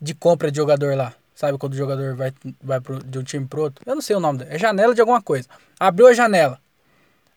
[0.00, 1.14] de compra de jogador lá.
[1.42, 3.82] Sabe quando o jogador vai, vai pro, de um time pro outro?
[3.84, 4.46] Eu não sei o nome.
[4.48, 5.48] É janela de alguma coisa.
[5.76, 6.56] Abriu a janela.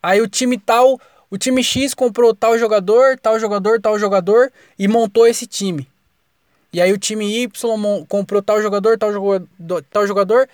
[0.00, 4.86] Aí o time tal o time X comprou tal jogador, tal jogador, tal jogador e
[4.86, 5.88] montou esse time.
[6.72, 10.48] E aí o time Y comprou tal jogador, tal jogador, tal jogador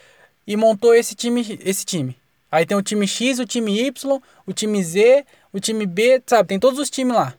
[0.47, 2.17] e montou esse time, esse time.
[2.51, 6.49] Aí tem o time X, o time Y, o time Z, o time B, sabe?
[6.49, 7.35] Tem todos os times lá.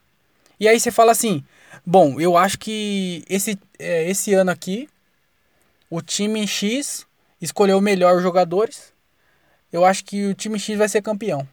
[0.59, 1.43] E aí você fala assim:
[1.83, 4.87] bom, eu acho que esse, é, esse ano aqui,
[5.95, 7.05] o time X
[7.39, 8.91] escolheu melhor os jogadores.
[9.71, 11.47] Eu acho que o time X vai ser campeão.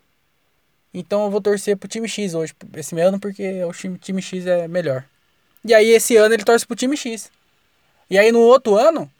[0.94, 4.66] Então eu vou torcer pro time X hoje, esse ano, porque o time, X é
[4.66, 5.04] melhor.
[5.62, 7.30] E aí esse ano ele torce pro time X.
[8.08, 9.10] E aí no outro ano,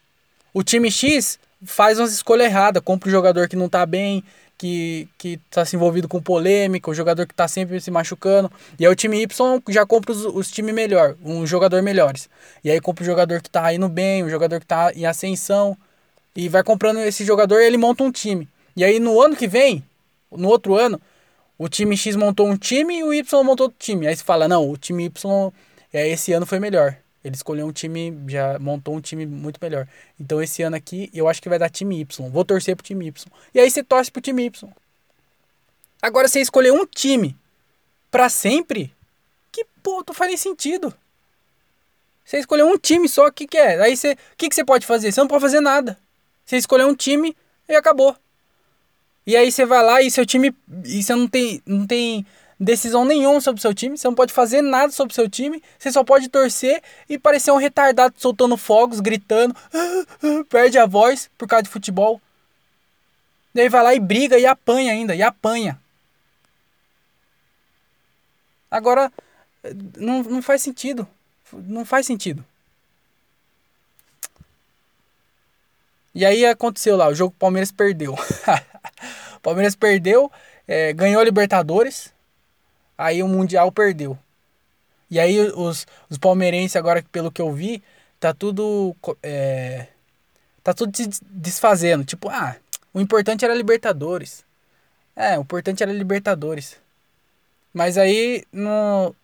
[0.55, 4.25] o time X faz umas escolhas erradas, compra um jogador que não tá bem,
[4.61, 8.53] que, que tá se envolvido com polêmica, o jogador que tá sempre se machucando.
[8.79, 12.29] E aí o time Y já compra os, os times melhor, um jogador melhores.
[12.63, 15.75] E aí compra o jogador que tá indo bem, o jogador que tá em ascensão.
[16.37, 18.47] E vai comprando esse jogador e ele monta um time.
[18.77, 19.83] E aí no ano que vem,
[20.31, 21.01] no outro ano,
[21.57, 24.07] o time X montou um time e o Y montou outro time.
[24.07, 25.53] Aí você fala, não, o time Y
[25.91, 26.99] é, esse ano foi melhor.
[27.23, 29.87] Ele escolheu um time, já montou um time muito melhor.
[30.19, 32.31] Então esse ano aqui eu acho que vai dar time Y.
[32.31, 33.31] Vou torcer pro time Y.
[33.55, 34.71] E aí você torce pro time Y.
[36.01, 37.37] Agora você escolher um time
[38.11, 38.95] para sempre,
[39.53, 40.95] que não faz nem sentido.
[42.25, 43.81] Você escolheu um time só, o que, que é?
[43.83, 45.13] Aí você, o que, que você pode fazer?
[45.13, 45.99] Você não pode fazer nada.
[46.47, 47.37] Você escolheu um time
[47.69, 48.17] e acabou.
[49.27, 50.55] E aí você vai lá e seu time.
[50.85, 52.25] E você não tem, não tem
[52.61, 53.97] decisão nenhuma sobre o seu time.
[53.97, 55.63] Você não pode fazer nada sobre o seu time.
[55.79, 59.57] Você só pode torcer e parecer um retardado soltando fogos, gritando.
[60.51, 62.21] perde a voz por causa de futebol.
[63.55, 65.15] Daí vai lá e briga e apanha ainda.
[65.15, 65.81] E apanha.
[68.71, 69.11] Agora,
[69.97, 71.09] não, não faz sentido.
[71.53, 72.45] Não faz sentido.
[76.15, 78.17] E aí aconteceu lá, o jogo Palmeiras perdeu.
[79.43, 80.31] Palmeiras perdeu,
[80.67, 82.13] é, ganhou a Libertadores,
[83.01, 84.19] aí o Mundial perdeu.
[85.11, 87.83] E aí os, os palmeirenses, agora pelo que eu vi,
[88.21, 88.95] tá tudo.
[89.23, 89.87] É,
[90.63, 92.05] tá tudo se desfazendo.
[92.05, 92.57] Tipo, ah,
[92.93, 94.45] o importante era Libertadores.
[95.17, 96.77] É, o importante era Libertadores.
[97.73, 99.15] Mas aí no.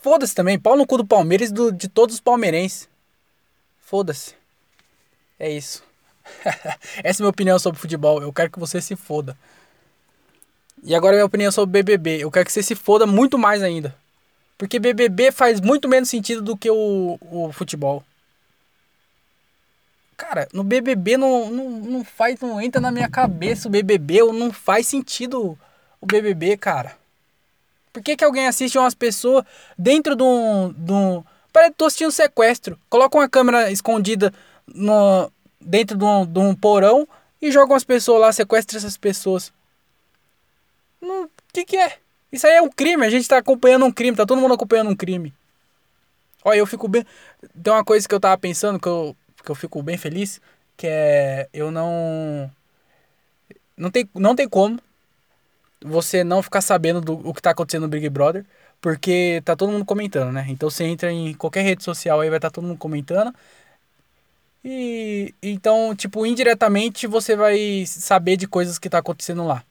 [0.00, 2.88] Foda-se também, pau no cu do Palmeiras do, de todos os palmeirenses.
[3.80, 4.34] Foda-se.
[5.38, 5.82] É isso.
[7.02, 8.20] Essa é a minha opinião sobre futebol.
[8.20, 9.36] Eu quero que você se foda.
[10.84, 12.22] E agora a minha opinião sobre BBB.
[12.22, 13.96] Eu quero que você se foda muito mais ainda.
[14.58, 18.04] Porque BBB faz muito menos sentido do que o, o futebol.
[20.16, 24.52] Cara, no BBB não, não, não faz, não entra na minha cabeça o BBB, não
[24.52, 25.58] faz sentido
[26.00, 26.96] o BBB, cara.
[27.92, 29.44] Por que, que alguém assiste umas pessoas
[29.78, 30.72] dentro de um.
[30.76, 32.78] De um parece que tô assistindo um sequestro.
[32.90, 34.34] Coloca uma câmera escondida
[34.66, 37.08] no, dentro de um, de um porão
[37.40, 39.52] e jogam as pessoas lá, sequestram essas pessoas.
[41.12, 41.98] O que, que é?
[42.32, 44.90] Isso aí é um crime, a gente tá acompanhando um crime, tá todo mundo acompanhando
[44.90, 45.32] um crime.
[46.44, 47.04] Olha, eu fico bem.
[47.62, 50.40] Tem uma coisa que eu tava pensando que eu, que eu fico bem feliz.
[50.76, 52.50] que é eu não
[53.76, 54.80] não tem não tem como
[55.82, 58.44] você não ficar sabendo do o que tá acontecendo no Big Brother,
[58.80, 60.46] porque tá todo mundo comentando, né?
[60.48, 63.34] Então você entra em qualquer rede social aí vai estar tá todo mundo comentando.
[64.64, 69.62] E então, tipo, indiretamente você vai saber de coisas que tá acontecendo lá.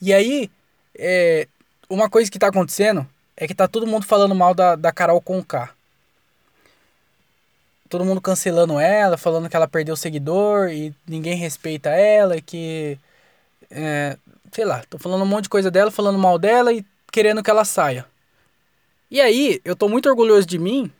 [0.00, 0.50] E aí,
[0.98, 1.46] é,
[1.88, 5.20] uma coisa que tá acontecendo é que tá todo mundo falando mal da, da Carol
[5.20, 5.74] Conká.
[7.88, 12.98] Todo mundo cancelando ela, falando que ela perdeu seguidor e ninguém respeita ela e que.
[13.70, 14.16] É,
[14.52, 17.50] sei lá, tô falando um monte de coisa dela, falando mal dela e querendo que
[17.50, 18.06] ela saia.
[19.10, 20.90] E aí, eu tô muito orgulhoso de mim,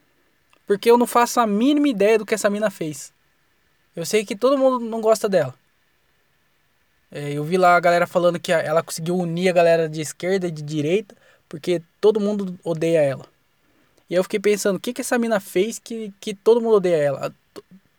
[0.66, 3.12] porque eu não faço a mínima ideia do que essa mina fez.
[3.94, 5.54] Eu sei que todo mundo não gosta dela.
[7.10, 10.46] É, eu vi lá a galera falando que ela conseguiu unir a galera de esquerda
[10.46, 11.16] e de direita,
[11.48, 13.26] porque todo mundo odeia ela.
[14.08, 16.96] E eu fiquei pensando, o que, que essa mina fez que, que todo mundo odeia
[16.96, 17.34] ela?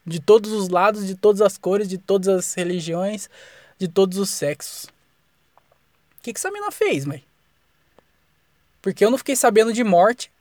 [0.06, 3.30] De todos os lados, de todas as cores, de todas as religiões,
[3.78, 4.86] de todos os sexos.
[4.86, 7.24] O que, que essa mina fez, mãe?
[8.82, 10.32] Porque eu não fiquei sabendo de morte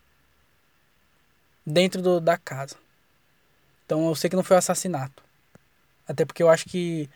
[1.64, 2.76] dentro do, da casa.
[3.84, 5.22] Então eu sei que não foi um assassinato.
[6.06, 7.08] Até porque eu acho que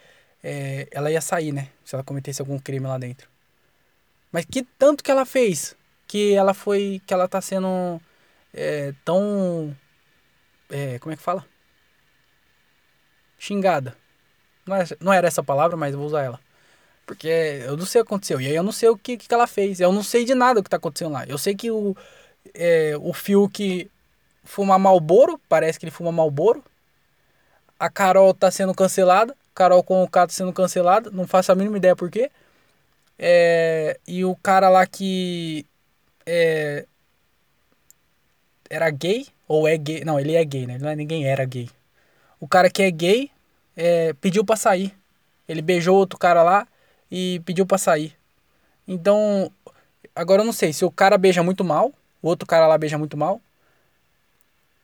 [0.45, 1.71] é, ela ia sair, né?
[1.85, 3.29] Se ela cometesse algum crime lá dentro.
[4.31, 5.75] Mas que tanto que ela fez
[6.07, 7.01] que ela foi.
[7.07, 8.01] que ela tá sendo
[8.53, 9.75] é, tão.
[10.71, 11.47] É, como é que fala?
[13.39, 13.97] Xingada.
[14.67, 16.41] Não, é, não era essa palavra, mas eu vou usar ela.
[17.07, 17.29] Porque
[17.65, 18.41] eu não sei o que aconteceu.
[18.41, 19.81] E aí eu não sei o que, que ela fez.
[19.81, 21.25] Eu não sei de nada o que tá acontecendo lá.
[21.27, 21.97] Eu sei que o,
[22.55, 23.91] é, o Fiuk
[24.45, 25.41] fuma Malboro.
[25.49, 26.65] Parece que ele fuma Malboro.
[27.79, 29.37] A Carol tá sendo cancelada.
[29.55, 31.11] Carol com o tá sendo cancelada.
[31.11, 32.31] Não faço a mínima ideia por quê.
[33.19, 35.67] É, e o cara lá que
[36.27, 36.87] é,
[38.69, 39.27] era gay.
[39.47, 40.05] Ou é gay.
[40.05, 40.79] Não, ele é gay, né?
[40.83, 41.71] É, ninguém era gay.
[42.41, 43.31] O cara que é gay
[43.77, 44.95] é, pediu pra sair.
[45.49, 46.67] Ele beijou outro cara lá
[47.11, 48.17] e pediu para sair.
[48.87, 49.51] Então,
[50.15, 52.99] agora eu não sei se o cara beija muito mal, o outro cara lá beija
[52.99, 53.41] muito mal,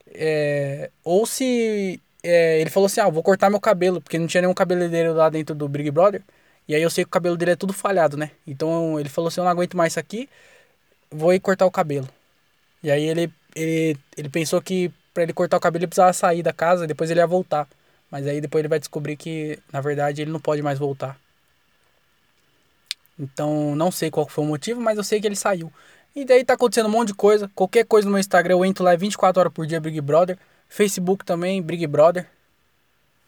[0.06, 4.42] é, ou se é, ele falou assim: ah, vou cortar meu cabelo, porque não tinha
[4.42, 6.22] nenhum cabeleireiro lá dentro do Big Brother.
[6.68, 8.30] E aí eu sei que o cabelo dele é tudo falhado, né?
[8.46, 10.28] Então ele falou assim: eu não aguento mais isso aqui,
[11.10, 12.08] vou ir cortar o cabelo.
[12.82, 16.42] E aí ele, ele, ele pensou que para ele cortar o cabelo ele precisava sair
[16.42, 17.68] da casa, depois ele ia voltar.
[18.10, 21.18] Mas aí depois ele vai descobrir que, na verdade, ele não pode mais voltar.
[23.18, 25.72] Então, não sei qual foi o motivo, mas eu sei que ele saiu.
[26.14, 27.50] E daí tá acontecendo um monte de coisa.
[27.54, 30.38] Qualquer coisa no meu Instagram, eu entro lá 24 horas por dia, Big Brother.
[30.70, 32.26] Facebook também, Big Brother.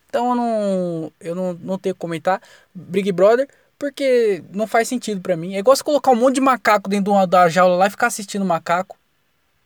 [0.09, 2.41] Então eu não, eu não, não tenho que comentar
[2.73, 5.55] Big Brother, porque não faz sentido para mim.
[5.55, 7.91] É igual você colocar um monte de macaco dentro de uma, da jaula lá e
[7.91, 8.97] ficar assistindo macaco.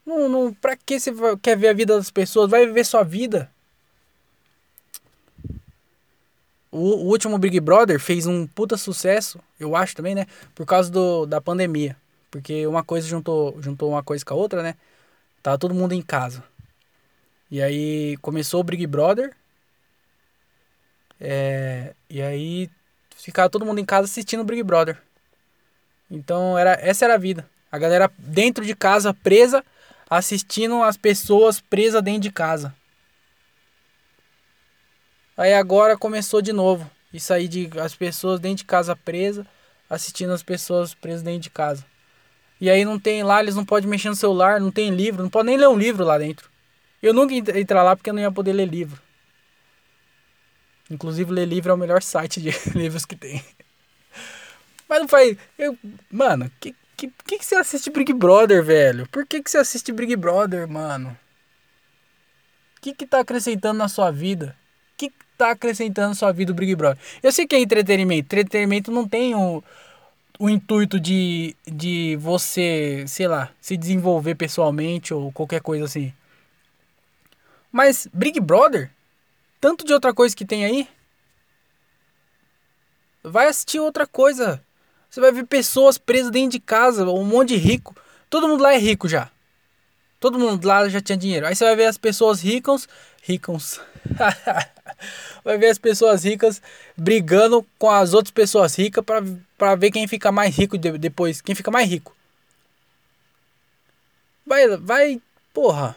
[0.06, 1.12] Não, não, pra que você
[1.42, 2.50] quer ver a vida das pessoas?
[2.50, 3.50] Vai viver sua vida.
[6.70, 10.26] O, o, último Big Brother fez um puta sucesso, eu acho também, né?
[10.54, 11.96] Por causa do, da pandemia.
[12.30, 14.76] Porque uma coisa juntou, juntou uma coisa com a outra, né?
[15.42, 16.42] Tava todo mundo em casa.
[17.50, 19.34] E aí começou o Big Brother.
[21.20, 22.68] É, e aí
[23.16, 25.00] ficava todo mundo em casa assistindo o Big Brother.
[26.10, 27.48] Então era, essa era a vida.
[27.70, 29.64] A galera dentro de casa, presa,
[30.08, 32.74] assistindo as pessoas presas dentro de casa.
[35.36, 36.90] Aí agora começou de novo.
[37.12, 39.46] Isso aí de as pessoas dentro de casa presa,
[39.88, 41.84] assistindo as pessoas presas dentro de casa.
[42.60, 45.30] E aí não tem lá, eles não podem mexer no celular, não tem livro, não
[45.30, 46.50] pode nem ler um livro lá dentro.
[47.06, 49.00] Eu nunca ia entrar lá porque eu não ia poder ler livro.
[50.90, 53.44] Inclusive ler livro é o melhor site de livros que tem.
[54.88, 55.36] Mas não faz.
[55.58, 55.76] Eu,
[56.10, 59.08] mano, que, que, que, que você assiste Big Brother, velho?
[59.08, 61.16] Por que, que você assiste Big Brother, mano?
[62.78, 64.56] O que, que tá acrescentando na sua vida?
[64.96, 66.98] que tá acrescentando sua vida o Big Brother.
[67.22, 68.24] Eu sei que é entretenimento.
[68.24, 69.62] Entretenimento não tem o,
[70.38, 76.12] o intuito de, de você, sei lá, se desenvolver pessoalmente ou qualquer coisa assim.
[77.70, 78.90] Mas Big Brother,
[79.60, 80.88] tanto de outra coisa que tem aí,
[83.22, 84.62] vai assistir outra coisa.
[85.10, 87.94] Você vai ver pessoas presas dentro de casa, um monte de rico.
[88.28, 89.30] Todo mundo lá é rico já.
[90.18, 91.46] Todo mundo lá já tinha dinheiro.
[91.46, 92.88] Aí você vai ver as pessoas ricas,
[93.22, 93.80] ricos.
[95.44, 96.62] vai ver as pessoas ricas
[96.96, 99.04] brigando com as outras pessoas ricas
[99.56, 102.14] para ver quem fica mais rico depois, quem fica mais rico.
[104.46, 105.20] Vai, vai,
[105.52, 105.96] porra.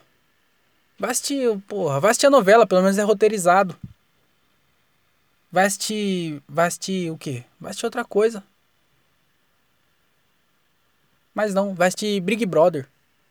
[0.99, 3.75] Vai assistir, porra, vai assistir a novela, pelo menos é roteirizado.
[5.51, 7.45] Vai assistir, vai assistir o quê?
[7.59, 8.43] Vai assistir outra coisa.
[11.33, 12.85] Mas não, vai assistir Big Brother.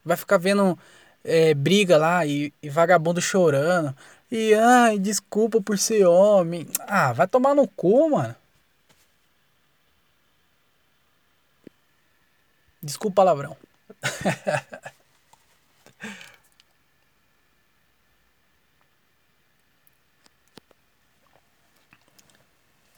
[0.04, 0.78] Vai ficar vendo
[1.22, 3.94] é, briga lá e, e, vagabundo chorando.
[4.30, 6.66] E ai, desculpa por ser homem.
[6.80, 8.34] Ah, vai tomar no cu, mano.
[12.82, 13.56] Desculpa palavrão.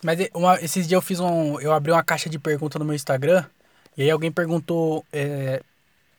[0.02, 1.60] Mas uma, esses dias eu fiz um.
[1.60, 3.44] Eu abri uma caixa de perguntas no meu Instagram.
[3.96, 5.04] E aí alguém perguntou.
[5.12, 5.62] É,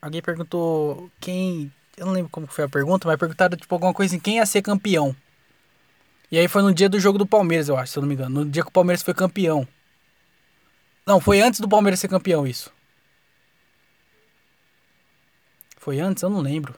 [0.01, 1.71] alguém perguntou quem.
[1.97, 4.45] Eu não lembro como foi a pergunta, mas perguntaram tipo alguma coisa assim, quem ia
[4.45, 5.15] ser campeão.
[6.31, 8.15] E aí foi no dia do jogo do Palmeiras, eu acho, se eu não me
[8.15, 8.43] engano.
[8.43, 9.67] No dia que o Palmeiras foi campeão.
[11.05, 12.71] Não, foi antes do Palmeiras ser campeão isso.
[15.77, 16.23] Foi antes?
[16.23, 16.75] Eu não lembro.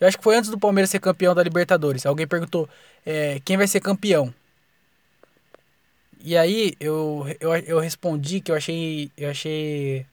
[0.00, 2.04] Eu acho que foi antes do Palmeiras ser campeão da Libertadores.
[2.04, 2.68] Alguém perguntou
[3.04, 4.34] é, quem vai ser campeão.
[6.20, 9.10] E aí eu, eu, eu respondi que eu achei.
[9.16, 10.06] Eu achei.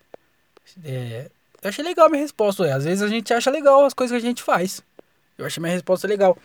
[0.83, 1.29] É,
[1.61, 2.73] eu achei legal a minha resposta.
[2.73, 4.81] Às vezes a gente acha legal as coisas que a gente faz.
[5.37, 6.37] Eu achei minha resposta legal.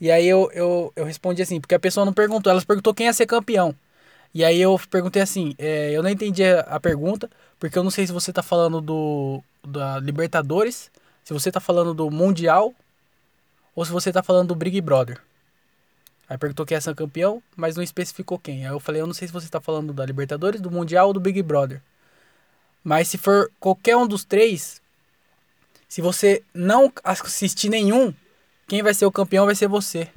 [0.00, 3.06] E aí eu, eu, eu respondi assim, porque a pessoa não perguntou, ela perguntou quem
[3.06, 3.74] ia ser campeão.
[4.34, 8.06] E aí eu perguntei assim, é, eu não entendi a pergunta, porque eu não sei
[8.06, 10.90] se você tá falando do da Libertadores,
[11.22, 12.74] se você tá falando do Mundial,
[13.74, 15.20] ou se você tá falando do Big Brother.
[16.28, 18.66] Aí perguntou quem é ser campeão, mas não especificou quem.
[18.66, 21.12] Aí eu falei, eu não sei se você está falando da Libertadores, do Mundial ou
[21.12, 21.82] do Big Brother.
[22.82, 24.80] Mas se for qualquer um dos três,
[25.88, 28.12] se você não assistir nenhum,
[28.66, 30.08] quem vai ser o campeão vai ser você.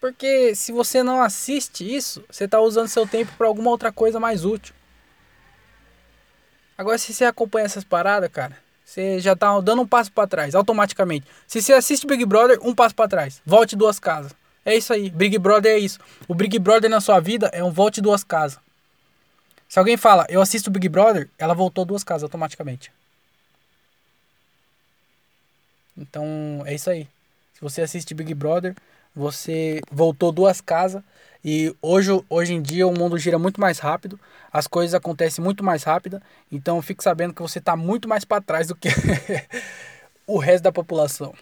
[0.00, 4.20] Porque se você não assiste isso, você está usando seu tempo para alguma outra coisa
[4.20, 4.74] mais útil.
[6.76, 10.54] Agora, se você acompanha essas paradas, cara, você já tá dando um passo para trás,
[10.54, 11.26] automaticamente.
[11.44, 13.42] Se você assiste Big Brother, um passo para trás.
[13.44, 14.32] Volte duas casas.
[14.64, 15.10] É isso aí.
[15.10, 15.98] Big Brother é isso.
[16.28, 18.60] O Big Brother na sua vida é um volte duas casas.
[19.68, 22.92] Se alguém fala, eu assisto Big Brother, ela voltou duas casas automaticamente.
[25.98, 27.08] Então, é isso aí.
[27.54, 28.76] Se você assiste Big Brother,
[29.12, 31.02] você voltou duas casas
[31.48, 34.18] e hoje, hoje em dia o mundo gira muito mais rápido,
[34.52, 38.42] as coisas acontecem muito mais rápido, então fique sabendo que você está muito mais para
[38.42, 38.88] trás do que
[40.26, 41.32] o resto da população.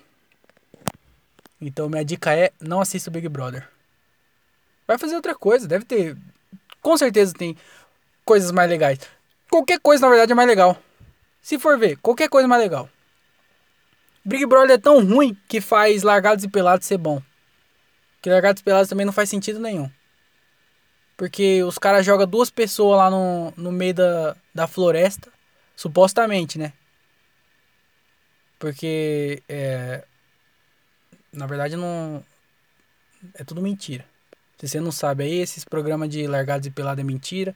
[1.59, 3.67] Então minha dica é não assista o Big Brother.
[4.87, 6.15] Vai fazer outra coisa, deve ter,
[6.83, 7.57] com certeza tem
[8.27, 8.99] coisas mais legais.
[9.51, 10.77] Qualquer coisa na verdade é mais legal.
[11.41, 12.91] Se for ver, qualquer coisa é mais legal.
[14.23, 17.23] Big Brother é tão ruim que faz largados e pelados ser bom.
[18.25, 19.91] Que largados pelados também não faz sentido nenhum.
[21.15, 25.31] Porque os caras jogam duas pessoas lá no, no meio da, da floresta.
[25.77, 26.73] Supostamente, né?
[28.59, 30.05] Porque é,
[31.31, 32.25] na verdade não.
[33.35, 34.07] É tudo mentira.
[34.57, 37.55] Se você não sabe aí, esses programas de largados e pelados é mentira.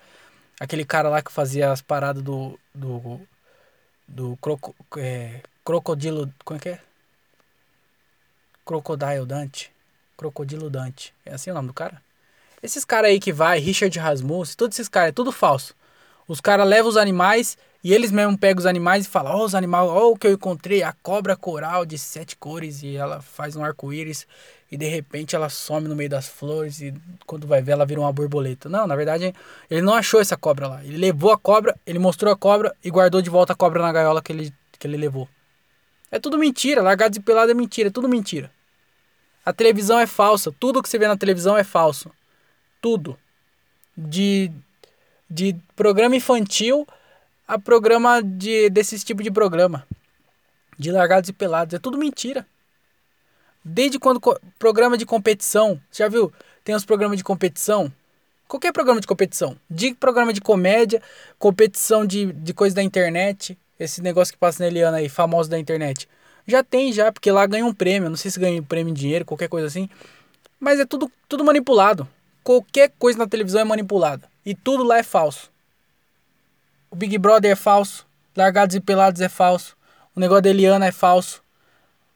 [0.61, 2.61] Aquele cara lá que fazia as paradas do.
[2.75, 3.19] do.
[4.07, 6.31] do croco, é, crocodilo.
[6.45, 6.81] Como é que é?
[8.67, 9.78] Crocodile Dante.
[10.19, 11.15] Crocodilo Dante.
[11.25, 12.03] É assim o nome do cara?
[12.61, 15.75] Esses caras aí que vai, Richard Rasmussen, todos esses caras, é tudo falso.
[16.27, 19.45] Os caras levam os animais e eles mesmos pegam os animais e falam: Ó, oh,
[19.45, 22.83] os animais, ó, oh, o que eu encontrei, a cobra coral de sete cores.
[22.83, 24.27] E ela faz um arco-íris
[24.71, 26.93] e de repente ela some no meio das flores e
[27.25, 28.69] quando vai ver ela vira uma borboleta.
[28.69, 29.33] Não, na verdade,
[29.71, 30.85] ele não achou essa cobra lá.
[30.85, 33.93] Ele levou a cobra, ele mostrou a cobra e guardou de volta a cobra na
[33.93, 35.29] gaiola que ele, que ele levou.
[36.11, 38.51] É tudo mentira, largado e pelado é mentira, é tudo mentira.
[39.45, 40.53] A televisão é falsa.
[40.59, 42.11] Tudo que você vê na televisão é falso.
[42.81, 43.19] Tudo.
[43.97, 44.53] De,
[45.29, 46.87] de programa infantil
[47.49, 49.87] a programa de, desses tipo de programa.
[50.79, 51.73] De largados e pelados.
[51.73, 52.47] É tudo mentira.
[53.65, 54.21] Desde quando
[54.59, 55.81] programa de competição.
[55.91, 56.31] Já viu?
[56.63, 57.91] Tem os programas de competição.
[58.47, 59.57] Qualquer programa de competição.
[59.69, 61.03] De programa de comédia,
[61.39, 63.59] competição de, de coisa da internet.
[63.81, 66.07] Esse negócio que passa na Eliana aí, famoso da internet.
[66.49, 68.09] Já tem, já, porque lá ganha um prêmio.
[68.09, 69.87] Não sei se ganha um prêmio em dinheiro, qualquer coisa assim.
[70.59, 72.09] Mas é tudo, tudo manipulado.
[72.43, 74.27] Qualquer coisa na televisão é manipulada.
[74.47, 75.53] E tudo lá é falso.
[76.91, 78.07] O Big Brother é falso.
[78.35, 79.77] Largados e Pelados é falso.
[80.17, 81.43] O negócio da Eliana é falso.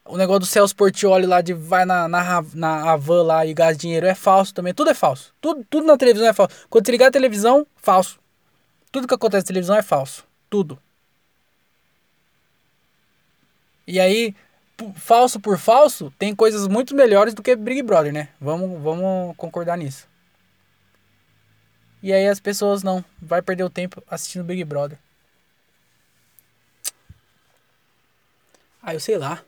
[0.03, 3.77] O negócio do Celso Portioli lá de vai na, na, na Havan lá e gasta
[3.77, 4.73] dinheiro é falso também.
[4.73, 5.35] Tudo é falso.
[5.43, 6.57] Tudo, tudo na televisão é falso.
[6.71, 8.19] Quando você ligar a televisão, falso.
[8.91, 10.25] Tudo que acontece na televisão é falso.
[10.49, 10.79] Tudo.
[13.87, 14.35] E aí,
[14.97, 18.29] falso por falso, tem coisas muito melhores do que Big Brother, né?
[18.41, 20.09] Vamos, vamos concordar nisso.
[22.03, 24.99] E aí as pessoas não, vai perder o tempo assistindo Big Brother.
[28.83, 29.43] Ah, eu sei lá.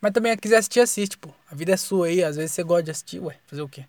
[0.00, 1.30] Mas também quiser assistir, assiste, pô.
[1.50, 3.84] A vida é sua aí, às vezes você gosta de assistir, ué, fazer o quê?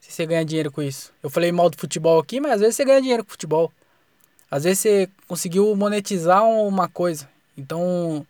[0.00, 1.12] Se você ganha dinheiro com isso.
[1.22, 3.70] Eu falei mal do futebol aqui, mas às vezes você ganha dinheiro com futebol.
[4.50, 7.28] Às vezes você conseguiu monetizar uma coisa.
[7.56, 8.26] Então,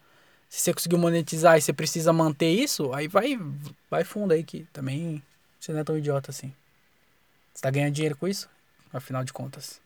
[0.48, 3.38] Se você conseguiu monetizar e você precisa manter isso, aí vai,
[3.90, 5.22] vai fundo aí que também
[5.60, 6.52] você não é tão idiota assim.
[7.52, 8.48] Você tá ganhando dinheiro com isso?
[8.92, 9.80] Afinal de contas.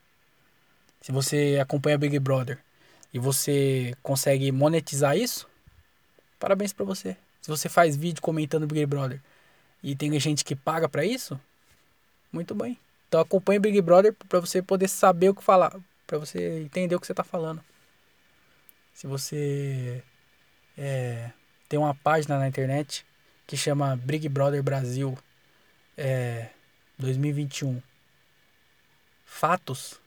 [1.01, 2.59] Se você acompanha Big Brother
[3.13, 5.49] e você consegue monetizar isso,
[6.39, 7.17] parabéns para você.
[7.41, 9.21] Se você faz vídeo comentando Big Brother
[9.83, 11.41] e tem gente que paga para isso,
[12.33, 12.79] muito bem.
[13.09, 15.77] Então acompanhe Big Brother para você poder saber o que falar,
[16.13, 17.65] para você entender o que você tá falando.
[18.93, 20.05] Se você
[20.77, 21.31] é,
[21.71, 23.07] tem uma página na internet
[23.47, 25.17] que chama Big Brother Brasil
[25.97, 26.51] é,
[26.99, 27.81] 2021
[29.25, 29.99] Fatos,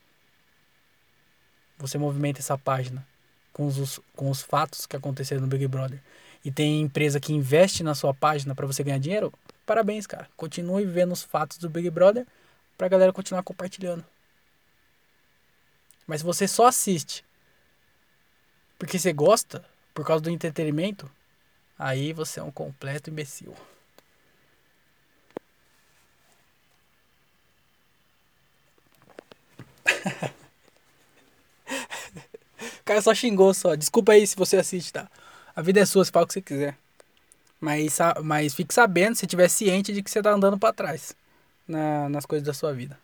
[1.76, 3.04] você movimenta essa página
[3.52, 6.00] com os, com os fatos que aconteceram no Big Brother
[6.44, 9.34] e tem empresa que investe na sua página para você ganhar dinheiro,
[9.66, 10.30] parabéns, cara.
[10.38, 12.28] Continue vendo os fatos do Big Brother
[12.78, 14.06] pra galera continuar compartilhando.
[16.08, 17.26] Mas se você só assiste
[18.78, 21.10] porque você gosta, por causa do entretenimento,
[21.80, 23.56] aí você é um completo imbecil.
[32.80, 33.76] o cara só xingou só.
[33.76, 35.10] Desculpa aí se você assiste, tá?
[35.56, 36.78] A vida é sua, você fala o que você quiser.
[37.60, 41.16] Mas, mas fique sabendo, se tiver ciente de que você tá andando para trás
[41.68, 43.00] na, nas coisas da sua vida.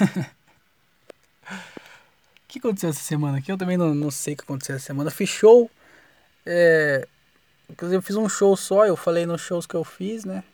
[0.00, 1.56] O
[2.48, 3.50] que aconteceu essa semana aqui?
[3.50, 5.10] Eu também não, não sei o que aconteceu essa semana.
[5.10, 5.70] Fiz show.
[6.46, 7.06] É,
[7.70, 10.44] inclusive eu fiz um show só, eu falei nos shows que eu fiz, né?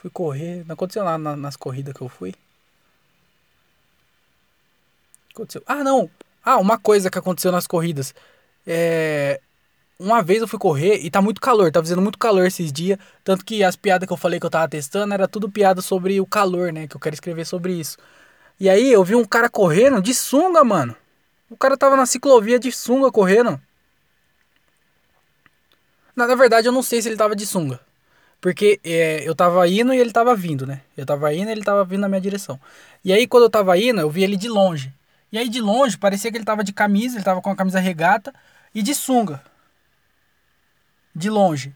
[0.00, 0.64] Fui correr.
[0.66, 2.34] Não aconteceu nada na, nas corridas que eu fui.
[5.32, 5.62] Aconteceu.
[5.66, 6.10] Ah, não!
[6.44, 8.14] Ah, uma coisa que aconteceu nas corridas.
[8.66, 9.40] É.
[9.98, 12.98] Uma vez eu fui correr e tá muito calor, tá fazendo muito calor esses dias.
[13.24, 16.20] Tanto que as piadas que eu falei que eu tava testando era tudo piada sobre
[16.20, 16.86] o calor, né?
[16.86, 17.96] Que eu quero escrever sobre isso.
[18.60, 20.94] E aí eu vi um cara correndo de sunga, mano.
[21.48, 23.60] O cara tava na ciclovia de sunga correndo.
[26.14, 27.80] Na, na verdade, eu não sei se ele tava de sunga.
[28.40, 30.82] Porque é, eu tava indo e ele tava vindo, né?
[30.96, 32.60] Eu tava indo e ele tava vindo na minha direção.
[33.04, 34.92] E aí, quando eu tava indo, eu vi ele de longe.
[35.32, 37.80] E aí, de longe, parecia que ele tava de camisa, ele tava com a camisa
[37.80, 38.32] regata
[38.74, 39.42] e de sunga.
[41.16, 41.74] De longe.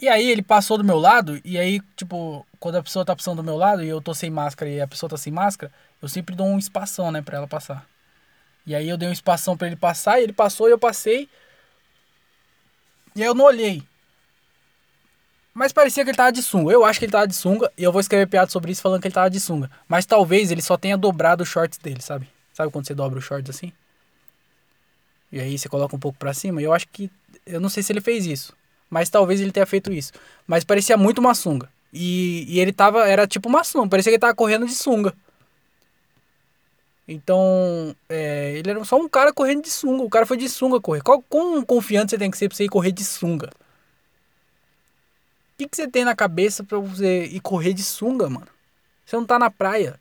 [0.00, 3.36] E aí, ele passou do meu lado, e aí, tipo, quando a pessoa tá passando
[3.36, 6.08] do meu lado e eu tô sem máscara e a pessoa tá sem máscara, eu
[6.08, 7.86] sempre dou um espação, né, pra ela passar.
[8.66, 11.28] E aí, eu dei um espação para ele passar, e ele passou e eu passei.
[13.14, 13.82] E aí, eu não olhei.
[15.52, 16.70] Mas parecia que ele tava de sunga.
[16.72, 17.72] Eu acho que ele tava de sunga.
[17.78, 19.70] E eu vou escrever piada sobre isso falando que ele tava de sunga.
[19.88, 22.28] Mas talvez ele só tenha dobrado os shorts dele, sabe?
[22.52, 23.72] Sabe quando você dobra os shorts assim?
[25.32, 26.60] E aí você coloca um pouco pra cima.
[26.60, 27.10] E eu acho que.
[27.46, 28.52] Eu não sei se ele fez isso.
[28.90, 30.12] Mas talvez ele tenha feito isso.
[30.46, 31.70] Mas parecia muito uma sunga.
[31.92, 33.08] E, e ele tava.
[33.08, 33.88] Era tipo uma sunga.
[33.88, 35.14] Parecia que ele tava correndo de sunga.
[37.06, 37.94] Então.
[38.08, 40.02] É, ele era só um cara correndo de sunga.
[40.02, 41.02] O cara foi de sunga correr.
[41.02, 43.50] Qual, quão confiante você tem que ser pra você ir correr de sunga?
[45.54, 48.48] O que, que você tem na cabeça pra você ir correr de sunga, mano?
[49.04, 49.98] Você não tá na praia.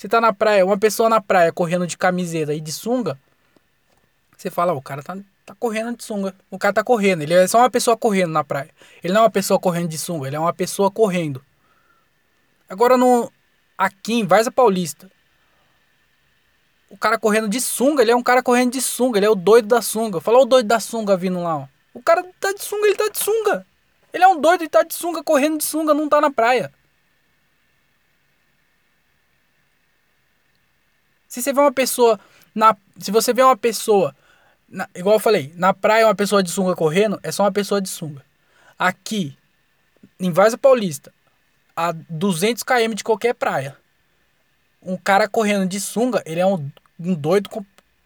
[0.00, 3.20] Você tá na praia, uma pessoa na praia correndo de camiseta e de sunga.
[4.34, 5.14] Você fala, o cara tá,
[5.50, 6.34] tá correndo de sunga.
[6.50, 7.22] O cara tá correndo.
[7.22, 8.70] Ele é só uma pessoa correndo na praia.
[9.02, 11.44] Ele não é uma pessoa correndo de sunga, ele é uma pessoa correndo.
[12.68, 13.30] Agora no.
[13.76, 15.10] Aqui em Varza Paulista.
[16.88, 19.34] O cara correndo de sunga, ele é um cara correndo de sunga, ele é o
[19.34, 20.20] doido da sunga.
[20.20, 21.66] Fala o doido da sunga vindo lá, ó.
[21.94, 23.66] O cara tá de sunga, ele tá de sunga.
[24.12, 26.72] Ele é um doido e tá de sunga, correndo de sunga, não tá na praia.
[31.28, 32.18] Se você vê uma pessoa
[32.52, 34.14] na, se você vê uma pessoa,
[34.70, 37.80] na, igual eu falei, na praia uma pessoa de sunga correndo, é só uma pessoa
[37.80, 38.24] de sunga.
[38.78, 39.36] Aqui,
[40.18, 41.12] em Vaza Paulista,
[41.76, 43.76] a 200 km de qualquer praia,
[44.80, 47.50] um cara correndo de sunga, ele é um, um doido,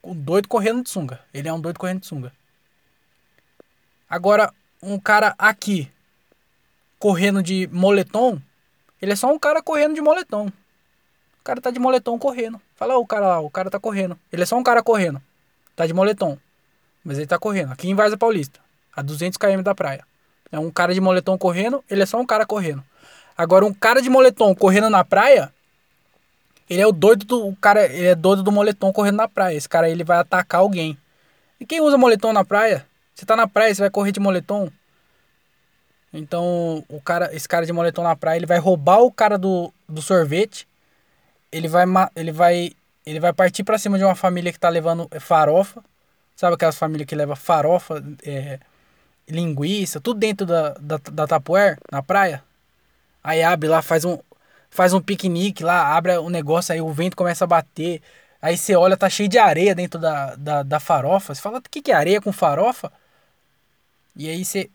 [0.03, 1.21] um doido correndo de sunga.
[1.33, 2.33] Ele é um doido correndo de sunga.
[4.09, 4.53] Agora,
[4.83, 5.91] um cara aqui,
[6.99, 8.41] correndo de moletom,
[9.01, 10.47] ele é só um cara correndo de moletom.
[10.47, 12.61] O cara tá de moletom correndo.
[12.75, 14.19] Fala o cara lá, o cara tá correndo.
[14.33, 15.23] Ele é só um cara correndo.
[15.77, 16.39] Tá de moletom.
[17.05, 17.73] Mas ele tá correndo.
[17.73, 18.59] Aqui em Varza Paulista.
[18.97, 20.05] A 200 km da praia.
[20.51, 22.83] É um cara de moletom correndo, ele é só um cara correndo.
[23.37, 25.53] Agora, um cara de moletom correndo na praia,
[26.71, 29.57] ele é o doido do o cara, ele é doido do moletom correndo na praia.
[29.57, 30.97] Esse cara ele vai atacar alguém.
[31.59, 32.87] E quem usa moletom na praia?
[33.15, 34.71] Você tá na praia, você vai correr de moletom?
[36.13, 39.73] Então, o cara, esse cara de moletom na praia, ele vai roubar o cara do,
[39.89, 40.69] do sorvete.
[41.51, 41.85] Ele vai
[42.15, 42.73] ele vai
[43.05, 45.83] ele vai partir para cima de uma família que tá levando farofa.
[46.37, 48.59] Sabe aquelas famílias que leva farofa, é,
[49.28, 52.43] linguiça, tudo dentro da, da, da Tupperware, na praia?
[53.22, 54.18] Aí abre lá, faz um
[54.74, 58.03] faz um piquenique lá, abre o negócio, aí o vento começa a bater.
[58.43, 61.32] Aí você olha, tá cheio de areia dentro da, da, da farofa.
[61.32, 62.93] Você fala, o que, que é areia com farofa?
[64.16, 64.68] E aí você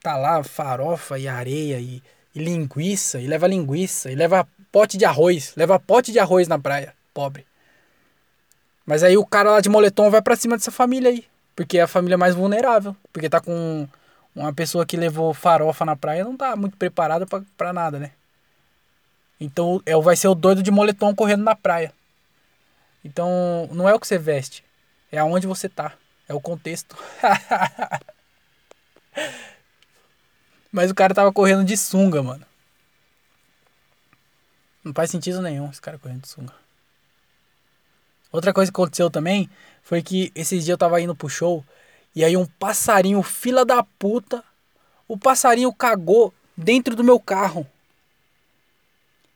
[0.00, 2.00] tá lá, farofa e areia e,
[2.34, 5.54] e linguiça, e leva linguiça, e leva pote de arroz.
[5.56, 7.44] Leva pote de arroz na praia, pobre.
[8.84, 11.24] Mas aí o cara lá de moletom vai para cima dessa família aí.
[11.54, 12.96] Porque é a família mais vulnerável.
[13.12, 13.88] Porque tá com
[14.34, 17.26] uma pessoa que levou farofa na praia, não tá muito preparada
[17.56, 18.12] para nada, né?
[19.40, 21.92] Então é, vai ser o doido de moletom correndo na praia.
[23.04, 24.64] Então não é o que você veste,
[25.10, 25.92] é aonde você tá,
[26.28, 26.96] é o contexto.
[30.70, 32.46] Mas o cara tava correndo de sunga, mano.
[34.82, 36.61] Não faz sentido nenhum esse cara correndo de sunga.
[38.32, 39.48] Outra coisa que aconteceu também
[39.82, 41.62] foi que esses dias eu tava indo pro show
[42.16, 44.42] e aí um passarinho, fila da puta,
[45.06, 47.66] o passarinho cagou dentro do meu carro.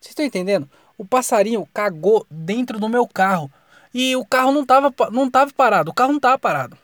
[0.01, 0.69] Vocês estão entendendo?
[0.97, 3.51] O passarinho cagou dentro do meu carro.
[3.93, 5.91] E o carro não tava, não tava parado.
[5.91, 6.77] O carro não tava parado.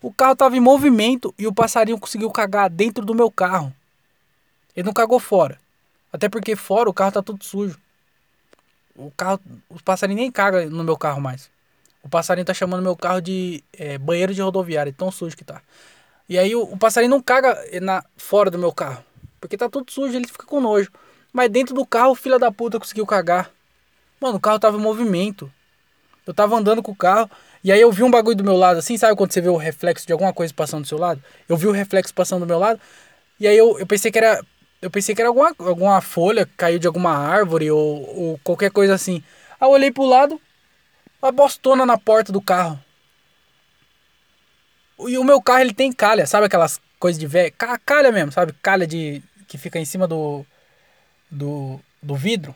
[0.00, 3.72] O carro tava em movimento e o passarinho conseguiu cagar dentro do meu carro.
[4.74, 5.58] Ele não cagou fora.
[6.12, 7.78] Até porque fora o carro tá tudo sujo.
[8.96, 11.50] O carro, os passarinhos nem cagam no meu carro mais.
[12.02, 15.60] O passarinho tá chamando meu carro de é, banheiro de rodoviária, tão sujo que tá.
[16.28, 19.04] E aí o, o passarinho não caga na, fora do meu carro.
[19.40, 20.90] Porque tá tudo sujo, ele fica com nojo.
[21.32, 23.50] Mas dentro do carro, o filho da puta conseguiu cagar.
[24.20, 25.52] Mano, o carro tava em movimento.
[26.26, 27.30] Eu tava andando com o carro.
[27.62, 29.56] E aí eu vi um bagulho do meu lado, assim, sabe quando você vê o
[29.56, 31.22] reflexo de alguma coisa passando do seu lado?
[31.48, 32.80] Eu vi o reflexo passando do meu lado.
[33.40, 34.40] E aí eu, eu pensei que era.
[34.86, 38.70] Eu pensei que era alguma, alguma folha que caiu de alguma árvore ou, ou qualquer
[38.70, 39.20] coisa assim.
[39.60, 40.40] Aí eu olhei pro lado,
[41.20, 42.78] uma bostona na porta do carro.
[45.08, 47.52] E o meu carro ele tem calha, sabe aquelas coisas de velho?
[47.84, 48.52] Calha mesmo, sabe?
[48.62, 50.46] Calha de que fica em cima do
[51.28, 52.54] do, do vidro.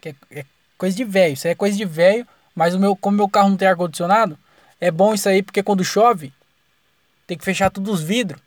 [0.00, 0.46] Que é, é
[0.78, 1.34] coisa de velho.
[1.34, 2.24] Isso aí é coisa de velho.
[2.54, 4.38] Mas o meu, como meu carro não tem ar condicionado,
[4.80, 6.32] é bom isso aí porque quando chove,
[7.26, 8.40] tem que fechar todos os vidros.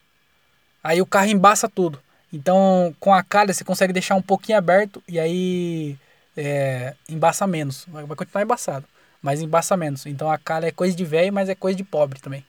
[0.81, 2.01] Aí o carro embaça tudo.
[2.31, 5.97] Então, com a calha você consegue deixar um pouquinho aberto e aí
[6.35, 7.85] é, embaça menos.
[7.87, 8.85] Vai, continuar embaçado
[9.21, 10.05] mas embaça menos.
[10.05, 12.45] Então a calha é coisa de velho, mas é coisa de pobre também.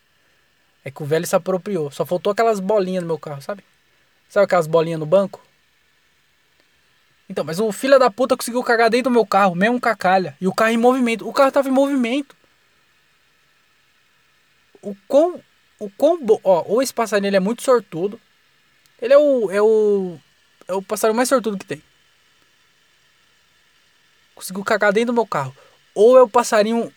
[0.85, 1.91] É que o velho se apropriou.
[1.91, 3.65] Só faltou aquelas bolinhas no meu carro, sabe?
[4.29, 5.43] Sabe aquelas bolinhas no banco?
[7.29, 9.97] Então, mas o filho da puta conseguiu cagar dentro do meu carro, mesmo com a
[9.97, 10.37] calha.
[10.41, 11.29] E o carro em movimento.
[11.29, 12.35] O carro tava em movimento.
[14.81, 15.43] O quão.
[15.79, 16.19] O quão.
[16.43, 18.21] Ó, ou esse passarinho é muito sortudo.
[19.01, 19.51] Ele é o.
[19.51, 20.19] É o.
[20.67, 21.83] É o passarinho mais sortudo que tem.
[24.35, 25.55] Conseguiu cagar dentro do meu carro
[25.99, 26.93] ou é o passarinho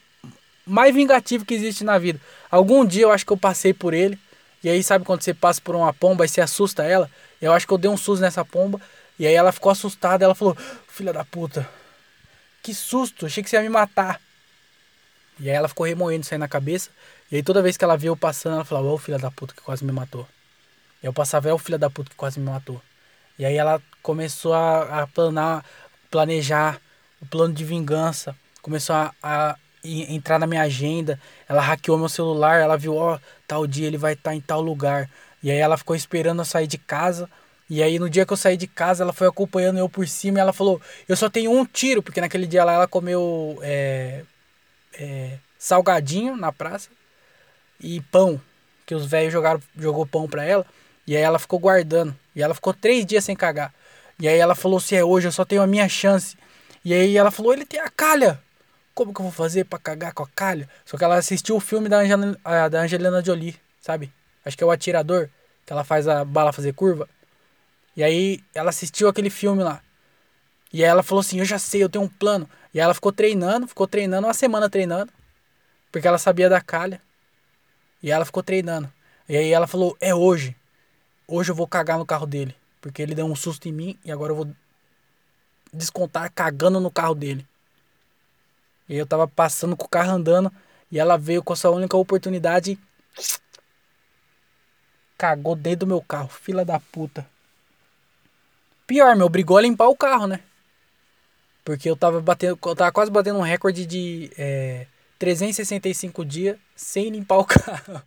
[0.63, 2.21] mais vingativo que existe na vida.
[2.51, 4.19] Algum dia eu acho que eu passei por ele.
[4.63, 7.09] E aí, sabe quando você passa por uma pomba e você assusta ela?
[7.41, 8.79] Eu acho que eu dei um susto nessa pomba.
[9.17, 10.23] E aí ela ficou assustada.
[10.23, 10.55] Ela falou:
[10.87, 11.67] Filha da puta,
[12.61, 14.21] que susto, achei que você ia me matar.
[15.39, 16.91] E aí ela ficou remoendo isso aí na cabeça.
[17.31, 19.31] E aí toda vez que ela viu eu passando, ela falava: Ô oh, filha da
[19.31, 20.27] puta que quase me matou.
[21.01, 22.81] Eu passava: É o filho da puta que quase me matou.
[23.39, 25.65] E aí ela começou a, a planar,
[26.09, 26.79] planejar
[27.21, 31.19] o plano de vingança começou a, a entrar na minha agenda.
[31.49, 34.61] Ela hackeou meu celular, ela viu, ó, tal dia ele vai estar tá em tal
[34.61, 35.09] lugar.
[35.43, 37.29] E aí ela ficou esperando eu sair de casa.
[37.69, 40.39] E aí no dia que eu saí de casa, ela foi acompanhando eu por cima
[40.39, 44.23] e ela falou, eu só tenho um tiro, porque naquele dia lá ela comeu é,
[44.93, 46.89] é, salgadinho na praça
[47.79, 48.39] e pão,
[48.85, 50.65] que os velhos jogaram jogou pão pra ela.
[51.11, 52.15] E aí ela ficou guardando.
[52.35, 53.73] E ela ficou três dias sem cagar.
[54.19, 56.37] E aí ela falou, se é hoje, eu só tenho a minha chance.
[56.85, 58.39] E aí ela falou, ele tem a calha
[58.93, 60.69] como que eu vou fazer para cagar com a calha?
[60.85, 62.37] Só que ela assistiu o filme da Angelina,
[62.69, 64.11] da Angelina Jolie, sabe?
[64.45, 65.29] Acho que é o Atirador,
[65.65, 67.07] que ela faz a bala fazer curva.
[67.95, 69.81] E aí ela assistiu aquele filme lá.
[70.73, 72.49] E aí ela falou assim: Eu já sei, eu tenho um plano.
[72.73, 75.11] E aí ela ficou treinando, ficou treinando uma semana treinando.
[75.91, 77.01] Porque ela sabia da calha.
[78.01, 78.91] E ela ficou treinando.
[79.27, 80.55] E aí ela falou: É hoje.
[81.33, 82.53] Hoje eu vou cagar no carro dele.
[82.81, 84.51] Porque ele deu um susto em mim e agora eu vou
[85.71, 87.47] descontar cagando no carro dele.
[88.89, 90.51] E eu tava passando com o carro andando
[90.91, 92.77] e ela veio com a sua única oportunidade.
[95.17, 97.25] Cagou dentro do meu carro, fila da puta.
[98.85, 100.41] Pior, me obrigou a limpar o carro, né?
[101.63, 104.85] Porque eu tava batendo, eu tava quase batendo um recorde de é,
[105.17, 108.03] 365 dias sem limpar o carro.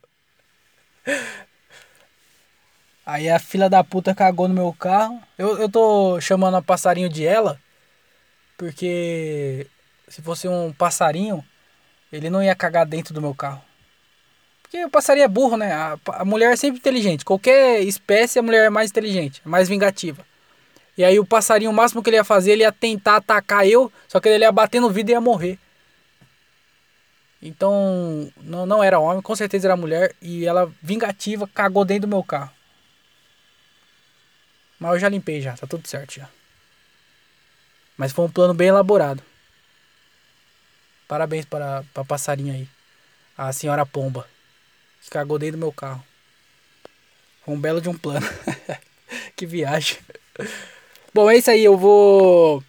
[3.06, 5.20] Aí a filha da puta cagou no meu carro.
[5.36, 7.60] Eu, eu tô chamando a passarinho de ela.
[8.56, 9.66] Porque
[10.08, 11.44] se fosse um passarinho,
[12.12, 13.62] ele não ia cagar dentro do meu carro.
[14.62, 15.72] Porque o passarinho é burro, né?
[15.72, 17.24] A, a mulher é sempre inteligente.
[17.24, 20.24] Qualquer espécie, a mulher é mais inteligente, mais vingativa.
[20.96, 23.92] E aí o passarinho, o máximo que ele ia fazer, ele ia tentar atacar eu,
[24.08, 25.58] só que ele ia bater no vidro e ia morrer.
[27.42, 30.14] Então, não, não era homem, com certeza era mulher.
[30.22, 32.53] E ela, vingativa, cagou dentro do meu carro.
[34.84, 36.28] Mas eu já limpei já, tá tudo certo já.
[37.96, 39.22] Mas foi um plano bem elaborado.
[41.08, 42.68] Parabéns para a passarinha aí.
[43.34, 44.28] A senhora Pomba.
[45.02, 46.04] Que cagou dentro do meu carro.
[47.42, 48.26] Foi um belo de um plano.
[49.34, 49.96] que viagem.
[51.14, 51.64] Bom, é isso aí.
[51.64, 52.62] Eu vou.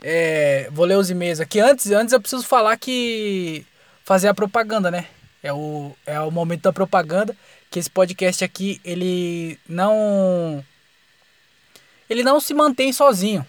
[0.00, 1.58] É, vou ler os e-mails aqui.
[1.58, 3.66] Antes, antes eu preciso falar que.
[4.04, 5.08] Fazer a propaganda, né?
[5.42, 7.36] É o, é o momento da propaganda.
[7.68, 10.64] Que esse podcast aqui, ele não.
[12.08, 13.46] Ele não se mantém sozinho.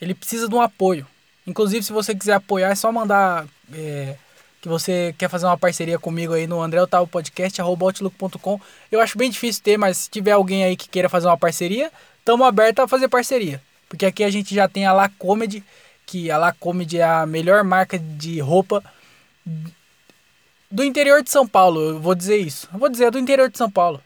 [0.00, 1.06] Ele precisa de um apoio.
[1.46, 4.16] Inclusive, se você quiser apoiar, é só mandar é,
[4.60, 8.60] que você quer fazer uma parceria comigo aí no André Otávio Podcast, outlook.com.
[8.90, 11.92] Eu acho bem difícil ter, mas se tiver alguém aí que queira fazer uma parceria,
[12.18, 13.60] estamos abertos a fazer parceria.
[13.88, 15.62] Porque aqui a gente já tem a La Comedy,
[16.06, 18.82] que a La Comedy é a melhor marca de roupa
[20.70, 21.80] do interior de São Paulo.
[21.80, 22.68] Eu vou dizer isso.
[22.72, 24.02] Eu vou dizer, é do interior de São Paulo.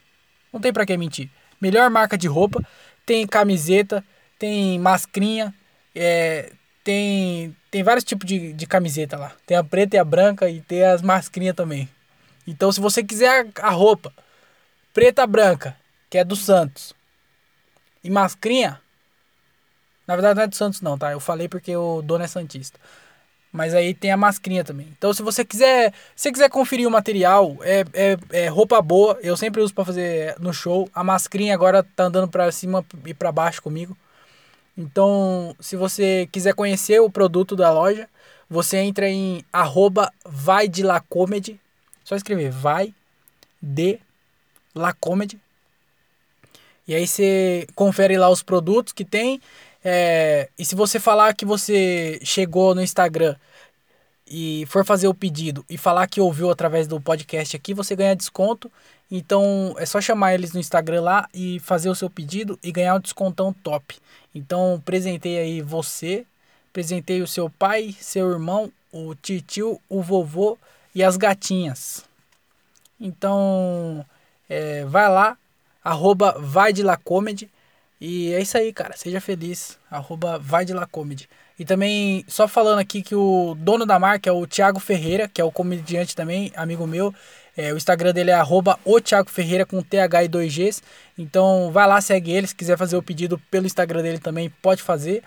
[0.53, 1.31] Não tem pra que mentir.
[1.61, 2.63] Melhor marca de roupa.
[3.05, 4.05] Tem camiseta,
[4.39, 5.55] tem mascrinha,
[5.95, 6.53] é,
[6.85, 9.33] tem, tem vários tipos de, de camiseta lá.
[9.47, 11.89] Tem a preta e a branca e tem as mascrinhas também.
[12.47, 14.13] Então, se você quiser a, a roupa
[14.93, 15.77] preta branca,
[16.11, 16.95] que é do Santos,
[18.03, 18.81] e mascrinha,
[20.07, 21.13] na verdade não é do Santos não, tá?
[21.13, 22.81] Eu falei porque o dono é santista.
[23.53, 24.87] Mas aí tem a mascrinha também.
[24.97, 29.19] Então, se você quiser, se quiser conferir o material, é, é, é roupa boa.
[29.23, 30.89] Eu sempre uso para fazer no show.
[30.95, 33.97] A mascrinha agora tá andando para cima e para baixo comigo.
[34.77, 38.09] Então, se você quiser conhecer o produto da loja,
[38.49, 41.59] você entra em arroba vai de la comedy.
[42.05, 42.95] Só escrever vai
[43.63, 43.99] de
[44.75, 45.39] la comedy.
[46.87, 49.41] E aí você confere lá os produtos que tem.
[49.91, 53.35] É, e se você falar que você chegou no Instagram
[54.27, 58.15] e for fazer o pedido e falar que ouviu através do podcast aqui, você ganha
[58.15, 58.71] desconto.
[59.11, 62.97] Então é só chamar eles no Instagram lá e fazer o seu pedido e ganhar
[62.97, 63.97] um descontão top.
[64.35, 66.27] Então presentei aí você,
[66.71, 70.59] presentei o seu pai, seu irmão, o tio, o vovô
[70.95, 72.05] e as gatinhas.
[73.01, 74.05] Então
[74.51, 75.39] é, vai lá,
[75.83, 77.51] arroba vai de la comedy.
[78.01, 78.97] E é isso aí, cara.
[78.97, 79.79] Seja feliz.
[79.91, 81.29] Arroba vai de la comedy.
[81.59, 85.41] E também, só falando aqui que o dono da marca é o Thiago Ferreira, que
[85.41, 87.13] é o comediante também, amigo meu.
[87.57, 90.81] É, o Instagram dele é arroba o Thiago Ferreira com TH e 2Gs.
[91.19, 92.47] Então vai lá, segue ele.
[92.47, 95.25] Se quiser fazer o pedido pelo Instagram dele também, pode fazer.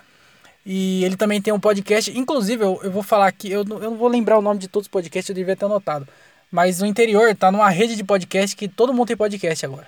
[0.66, 2.18] E ele também tem um podcast.
[2.18, 4.86] Inclusive, eu, eu vou falar aqui, eu, eu não vou lembrar o nome de todos
[4.86, 6.08] os podcasts, eu devia ter anotado.
[6.50, 9.88] Mas no interior tá numa rede de podcast que todo mundo tem podcast agora.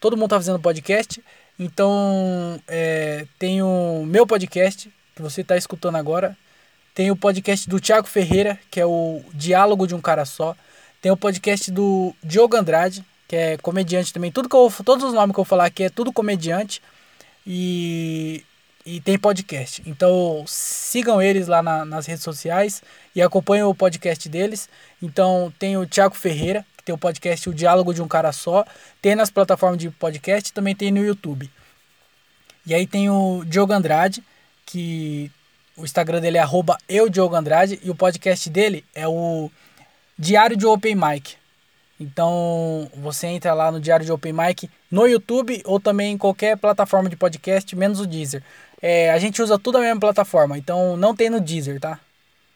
[0.00, 1.22] Todo mundo tá fazendo podcast.
[1.58, 6.36] Então, é, tem o meu podcast, que você está escutando agora.
[6.94, 10.56] Tem o podcast do Thiago Ferreira, que é o Diálogo de um Cara Só.
[11.00, 14.32] Tem o podcast do Diogo Andrade, que é comediante também.
[14.32, 16.82] Tudo que eu, todos os nomes que eu falar aqui é tudo comediante.
[17.46, 18.44] E,
[18.84, 19.82] e tem podcast.
[19.86, 22.82] Então sigam eles lá na, nas redes sociais
[23.14, 24.68] e acompanhem o podcast deles.
[25.02, 28.64] Então tem o Thiago Ferreira, tem o podcast O Diálogo de um Cara Só.
[29.02, 31.50] Tem nas plataformas de podcast também tem no YouTube.
[32.64, 34.22] E aí tem o Diogo Andrade,
[34.64, 35.30] que
[35.76, 37.00] o Instagram dele é arroba e
[37.90, 39.50] o podcast dele é o
[40.16, 41.34] Diário de Open Mic.
[41.98, 46.56] Então você entra lá no Diário de Open Mic no YouTube ou também em qualquer
[46.56, 48.44] plataforma de podcast, menos o Deezer.
[48.80, 51.98] É, a gente usa tudo a mesma plataforma, então não tem no Deezer, tá?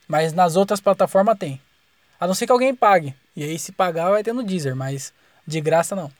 [0.06, 1.60] Mas nas outras plataformas tem.
[2.20, 3.14] A não ser que alguém pague.
[3.40, 5.14] E aí se pagar vai ter no Deezer, mas
[5.46, 6.12] de graça não.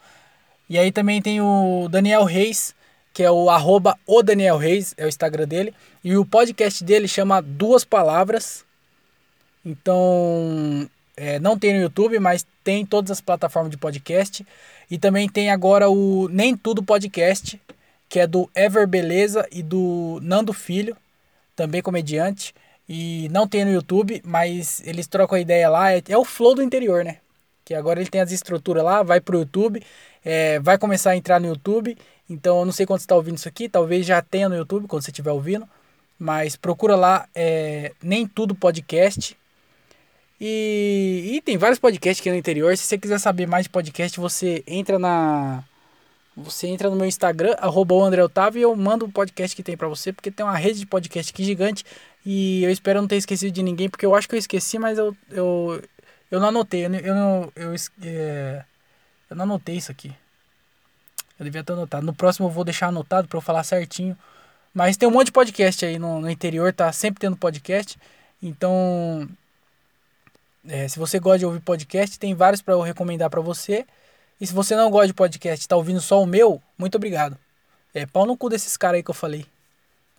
[0.70, 2.74] E aí também tem o Daniel Reis,
[3.12, 5.74] que é o arroba o Daniel Reis, é o Instagram dele.
[6.02, 8.64] E o podcast dele chama Duas Palavras.
[9.62, 14.46] Então, é, não tem no YouTube, mas tem em todas as plataformas de podcast.
[14.90, 17.60] E também tem agora o Nem Tudo Podcast,
[18.08, 20.96] que é do Ever Beleza e do Nando Filho,
[21.54, 22.54] também comediante.
[22.90, 25.92] E não tem no YouTube, mas eles trocam a ideia lá.
[25.92, 27.18] É, é o flow do interior, né?
[27.64, 29.80] Que agora ele tem as estruturas lá, vai pro YouTube,
[30.24, 31.96] é, vai começar a entrar no YouTube
[32.30, 34.86] então eu não sei quando você está ouvindo isso aqui, talvez já tenha no YouTube
[34.86, 35.68] quando você estiver ouvindo.
[36.16, 39.36] Mas procura lá, é, Nem Tudo Podcast.
[40.40, 42.76] E, e, tem vários podcasts aqui no interior.
[42.76, 45.64] Se você quiser saber mais de podcast, você entra na.
[46.36, 47.94] Você entra no meu Instagram, arroba
[48.54, 50.86] e eu mando o um podcast que tem para você, porque tem uma rede de
[50.86, 51.84] podcast aqui gigante.
[52.24, 54.98] E eu espero não ter esquecido de ninguém, porque eu acho que eu esqueci, mas
[54.98, 55.82] eu, eu,
[56.30, 56.86] eu não anotei.
[56.86, 58.64] Eu, eu, não, eu, é,
[59.30, 60.12] eu não anotei isso aqui.
[61.38, 62.04] Eu devia ter anotado.
[62.04, 64.16] No próximo eu vou deixar anotado para eu falar certinho.
[64.74, 67.98] Mas tem um monte de podcast aí no, no interior, tá sempre tendo podcast.
[68.42, 69.28] Então,
[70.68, 73.86] é, se você gosta de ouvir podcast, tem vários para eu recomendar para você.
[74.40, 77.36] E se você não gosta de podcast, tá ouvindo só o meu, muito obrigado.
[77.92, 79.44] É pau no cu desses caras aí que eu falei.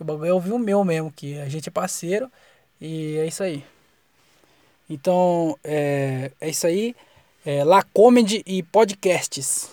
[0.02, 2.28] O bagulho é ouvir o meu mesmo, que a gente é parceiro.
[2.82, 3.64] E é isso aí.
[4.90, 6.96] Então, é, é isso aí.
[7.46, 9.70] É, La Comedy e podcasts.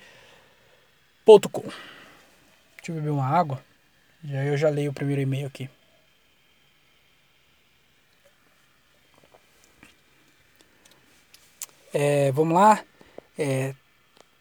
[2.77, 3.63] Deixa eu beber uma água.
[4.25, 5.71] E aí eu já leio o primeiro e-mail aqui.
[11.93, 12.83] É, vamos lá.
[13.39, 13.75] É,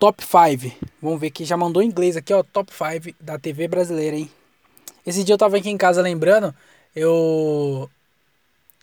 [0.01, 0.75] top 5.
[0.99, 2.41] Vamos ver que já mandou em inglês aqui, ó.
[2.41, 4.31] Top 5 da TV brasileira, hein?
[5.05, 6.55] Esse dia eu tava aqui em casa lembrando.
[6.95, 7.87] Eu.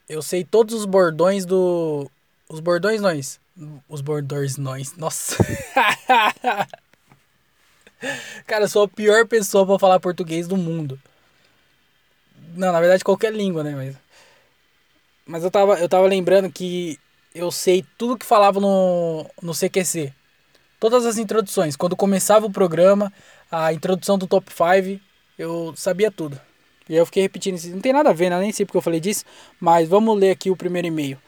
[0.08, 2.08] Eu sei todos os bordões do.
[2.48, 3.40] Os bordões nós.
[3.88, 4.96] Os bordões nós.
[4.96, 5.36] Nossa.
[8.46, 11.00] Cara, eu sou a pior pessoa para falar português do mundo.
[12.54, 13.74] Não, na verdade qualquer língua, né?
[13.74, 13.96] Mas,
[15.26, 16.96] mas eu, tava, eu tava lembrando que
[17.34, 20.14] eu sei tudo que falava no, no CQC.
[20.78, 21.76] Todas as introduções.
[21.76, 23.12] Quando começava o programa,
[23.50, 25.00] a introdução do Top 5,
[25.38, 26.40] eu sabia tudo.
[26.88, 27.68] E eu fiquei repetindo isso.
[27.70, 28.40] Não tem nada a ver, né?
[28.40, 29.24] Nem sei porque eu falei disso.
[29.60, 31.18] Mas vamos ler aqui o primeiro e-mail.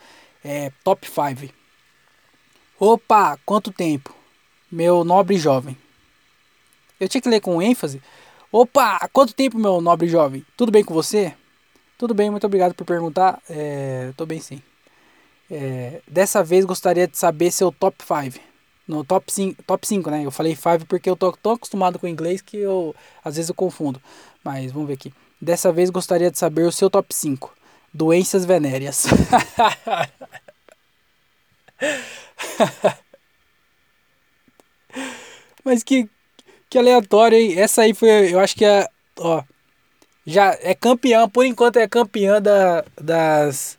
[0.43, 1.53] É, top 5.
[2.79, 4.15] Opa, quanto tempo?
[4.73, 5.77] Meu nobre jovem.
[6.99, 8.01] Eu tinha que ler com ênfase.
[8.51, 10.45] Opa, quanto tempo, meu nobre jovem?
[10.57, 11.35] Tudo bem com você?
[11.99, 13.41] Tudo bem, muito obrigado por perguntar.
[13.49, 14.63] É, tô bem sim.
[15.51, 18.50] É, dessa vez gostaria de saber seu top 5.
[18.91, 20.25] No top 5, top 5, né?
[20.25, 22.93] Eu falei 5 porque eu tô tão acostumado com o inglês que eu
[23.25, 24.03] às vezes eu confundo.
[24.43, 25.15] Mas vamos ver aqui.
[25.41, 27.55] Dessa vez gostaria de saber o seu top 5.
[27.95, 29.07] Doenças venéreas.
[35.65, 36.11] Mas que
[36.69, 37.61] que aleatório, hein?
[37.61, 38.89] Essa aí foi, eu acho que é,
[39.19, 39.45] ó,
[40.27, 43.79] já é campeã, por enquanto é campeã da, das,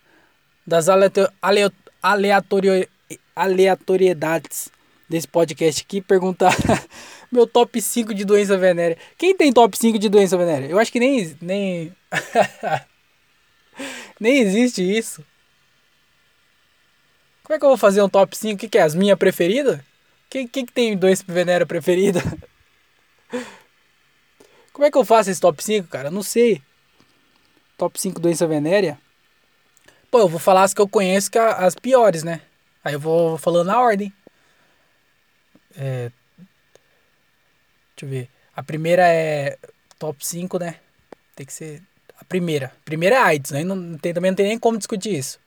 [0.65, 2.87] das aleatorio,
[3.35, 4.71] aleatoriedades
[5.11, 6.01] desse podcast aqui.
[6.01, 6.55] Perguntar
[7.31, 8.97] meu top 5 de doença venérea.
[9.17, 10.67] Quem tem top 5 de doença venérea?
[10.67, 11.95] Eu acho que nem, nem,
[14.19, 15.23] nem existe isso.
[17.43, 18.55] Como é que eu vou fazer um top 5?
[18.55, 18.81] O que, que é?
[18.81, 19.79] As minhas preferidas?
[20.29, 22.21] Quem, quem que tem doença venérea preferida?
[24.71, 26.09] Como é que eu faço esse top 5, cara?
[26.09, 26.61] não sei.
[27.77, 28.97] Top 5 doença venérea?
[30.09, 32.41] Pô, eu vou falar as que eu conheço, que é as piores, né?
[32.83, 34.11] Aí eu vou falando na ordem.
[35.77, 36.11] É...
[37.95, 38.29] Deixa eu ver.
[38.55, 39.57] A primeira é
[39.97, 40.75] top 5, né?
[41.35, 41.81] Tem que ser
[42.17, 42.67] a primeira.
[42.67, 43.63] A primeira é AIDS, né?
[43.63, 45.39] Não tem, também não tem nem como discutir isso.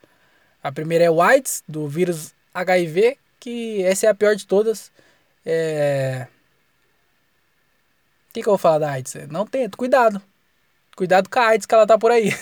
[0.63, 4.91] A primeira é o AIDS, do vírus HIV, que essa é a pior de todas.
[5.45, 6.27] É
[8.35, 9.15] que, que eu vou falar da AIDS?
[9.31, 10.21] Não tenta, cuidado.
[10.97, 12.33] Cuidado com a AIDS que ela tá por aí.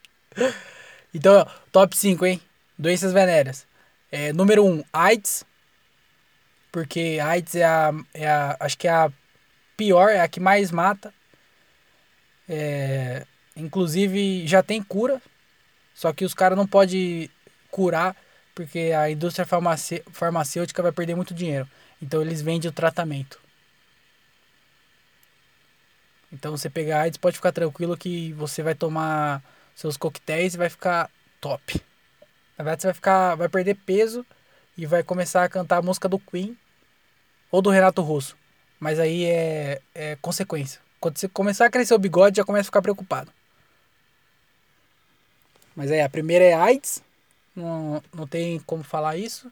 [1.12, 2.40] então, top 5, hein?
[2.78, 3.66] Doenças venéreas.
[4.10, 5.44] É, número 1, um, AIDS.
[6.72, 8.56] Porque AIDS é a, é a.
[8.60, 9.12] Acho que é a
[9.76, 11.12] pior, é a que mais mata.
[12.48, 15.20] É, inclusive, já tem cura.
[15.94, 17.28] Só que os caras não podem
[17.70, 18.16] curar
[18.54, 19.46] porque a indústria
[20.12, 21.68] farmacêutica vai perder muito dinheiro.
[22.00, 23.40] Então eles vendem o tratamento.
[26.32, 29.42] Então você pegar AIDS, pode ficar tranquilo que você vai tomar
[29.74, 31.10] seus coquetéis e vai ficar
[31.40, 31.82] top.
[32.56, 34.26] Na verdade, você vai ficar, vai perder peso
[34.76, 36.56] e vai começar a cantar a música do Queen
[37.50, 38.36] ou do Renato Russo.
[38.78, 40.80] Mas aí é, é consequência.
[40.98, 43.32] Quando você começar a crescer o bigode, já começa a ficar preocupado.
[45.74, 47.02] Mas aí, a primeira é AIDS.
[47.54, 49.50] Não, não tem como falar isso.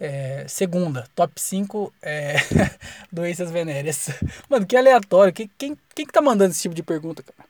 [0.00, 2.36] É, segunda, top 5 é,
[3.10, 4.10] doenças venéreas.
[4.48, 5.32] Mano, que aleatório.
[5.32, 7.48] Quem, quem, quem que tá mandando esse tipo de pergunta, cara?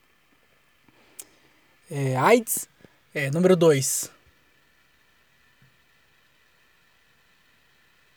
[1.91, 2.69] É, AIDS.
[3.15, 4.11] É, número 2.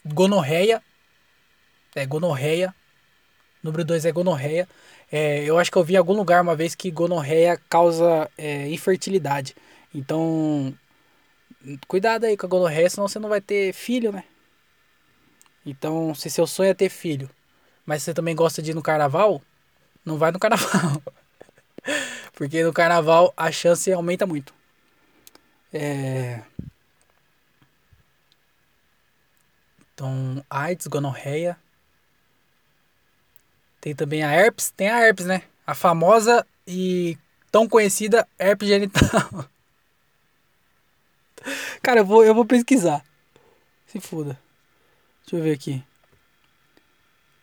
[0.06, 0.82] Gonorreia.
[1.96, 2.74] É, gonorreia.
[3.64, 4.68] Número 2 é gonorreia.
[5.12, 8.68] É, eu acho que eu vi em algum lugar uma vez que gonorreia causa é,
[8.70, 9.56] infertilidade.
[9.94, 10.74] Então,
[11.88, 14.24] cuidado aí com a gonorreia, senão você não vai ter filho, né?
[15.66, 17.30] Então, se seu sonho é ter filho,
[17.86, 19.42] mas você também gosta de ir no carnaval,
[20.04, 21.02] não vai no carnaval.
[22.34, 24.54] Porque no carnaval a chance aumenta muito.
[25.74, 26.42] É...
[30.02, 31.56] Então, AIDS, gonorreia.
[33.80, 34.72] Tem também a herpes.
[34.72, 35.44] Tem a herpes, né?
[35.66, 37.20] A famosa e
[37.52, 39.48] tão conhecida herpes genital.
[41.84, 43.06] Cara, eu vou, eu vou pesquisar.
[43.86, 44.40] Se foda.
[45.22, 45.84] Deixa eu ver aqui.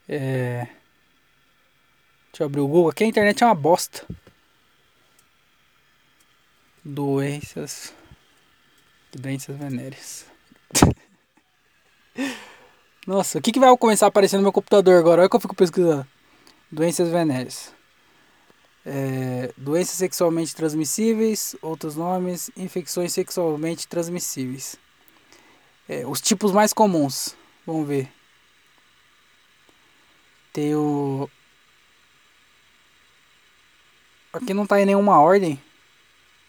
[0.09, 0.67] É...
[2.33, 2.91] Deixa eu abrir o Google.
[2.91, 4.05] Aqui a internet é uma bosta.
[6.85, 7.95] Doenças.
[9.13, 10.38] Doenças venéreas.
[13.09, 15.23] Nossa, o que, que vai começar a aparecer no meu computador agora?
[15.23, 16.07] Olha que eu fico pesquisando.
[16.71, 17.73] Doenças venéreas.
[18.85, 24.77] É, doenças sexualmente transmissíveis, outros nomes, infecções sexualmente transmissíveis.
[25.89, 27.35] É, os tipos mais comuns.
[27.67, 28.13] Vamos ver.
[30.53, 31.31] Tem o.
[34.35, 35.59] Aqui não tá em nenhuma ordem.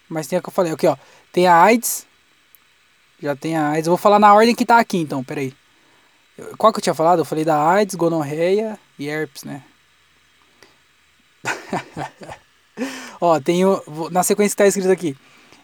[0.10, 0.74] Mas tem a que eu falei.
[0.74, 0.98] Aqui, ó.
[1.32, 2.06] Tem a AIDS.
[3.18, 3.88] Já tem a AIDS.
[3.88, 5.24] Eu vou falar na ordem que tá aqui, então.
[5.24, 5.54] Peraí.
[6.58, 7.20] Qual que eu tinha falado?
[7.20, 9.64] Eu falei da AIDS, gonorreia e herpes, né?
[13.20, 15.16] Ó, tem o, na sequência que tá escrito aqui.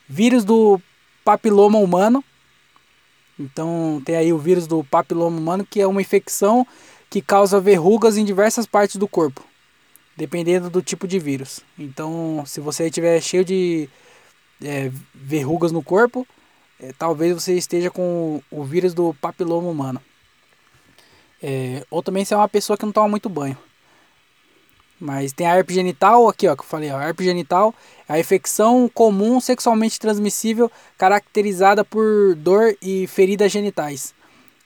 [0.08, 0.80] Vírus do
[1.24, 2.24] papiloma humano.
[3.40, 6.66] Então tem aí o vírus do papiloma humano, que é uma infecção
[7.10, 9.44] que causa verrugas em diversas partes do corpo,
[10.16, 11.62] dependendo do tipo de vírus.
[11.78, 13.90] Então, se você estiver cheio de
[14.64, 16.26] é, verrugas no corpo,
[16.80, 20.02] é, talvez você esteja com o vírus do papiloma humano.
[21.42, 23.58] É, ou também se é uma pessoa que não toma muito banho.
[25.00, 27.76] Mas tem a herpes genital, aqui ó, que eu falei, ó, a herpes genital
[28.08, 34.14] é a infecção comum sexualmente transmissível caracterizada por dor e feridas genitais.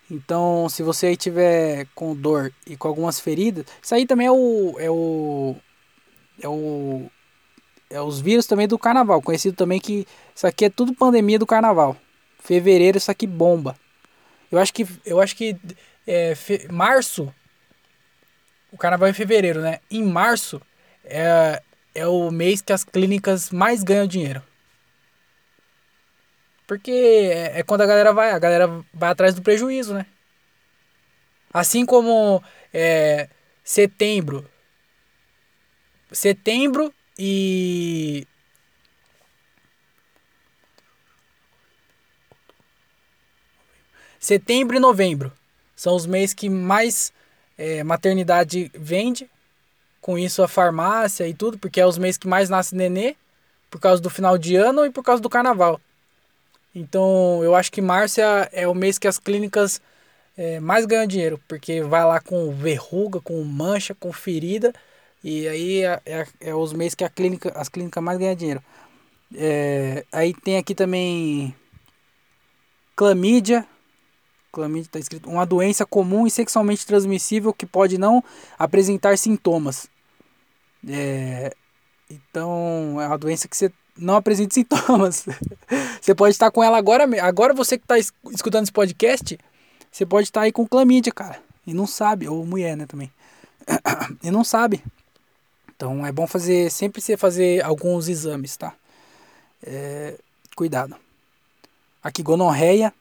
[0.09, 4.31] Então, se você aí tiver com dor e com algumas feridas, isso aí também é
[4.31, 5.55] o é o
[6.41, 7.11] é o
[7.89, 11.45] é os vírus também do carnaval, conhecido também que isso aqui é tudo pandemia do
[11.45, 11.95] carnaval.
[12.39, 13.75] Fevereiro isso aqui bomba.
[14.51, 15.55] Eu acho que eu acho que
[16.09, 17.31] é, fe, março
[18.71, 19.79] o carnaval é em fevereiro, né?
[19.89, 20.59] Em março
[21.03, 21.61] é,
[21.93, 24.43] é o mês que as clínicas mais ganham dinheiro.
[26.67, 30.05] Porque é, é quando a galera vai, a galera vai atrás do prejuízo, né?
[31.53, 32.43] Assim como
[32.73, 33.29] é,
[33.63, 34.49] setembro.
[36.11, 38.27] Setembro e.
[44.19, 45.38] Setembro e novembro
[45.79, 47.13] são os meses que mais
[47.57, 49.29] é, maternidade vende,
[50.01, 53.15] com isso a farmácia e tudo, porque é os meses que mais nasce nenê,
[53.69, 55.79] por causa do final de ano e por causa do carnaval.
[56.75, 59.81] Então eu acho que março é, é o mês que as clínicas
[60.35, 64.73] é, mais ganham dinheiro, porque vai lá com verruga, com mancha, com ferida,
[65.23, 68.61] e aí é, é, é os meses que a clínica, as clínicas mais ganham dinheiro.
[69.33, 71.55] É, aí tem aqui também
[72.97, 73.65] clamídia,
[74.51, 78.23] Clamídia está escrito uma doença comum e sexualmente transmissível que pode não
[78.57, 79.87] apresentar sintomas.
[80.87, 81.53] É,
[82.09, 85.25] então é uma doença que você não apresenta sintomas.
[86.01, 89.37] você pode estar com ela agora, agora você que está escutando esse podcast,
[89.91, 93.11] você pode estar aí com clamídia, cara, e não sabe, ou mulher, né, também.
[94.23, 94.83] e não sabe.
[95.75, 98.73] Então é bom fazer sempre você fazer alguns exames, tá?
[99.63, 100.17] É,
[100.55, 100.95] cuidado.
[102.03, 102.93] Aqui gonorreia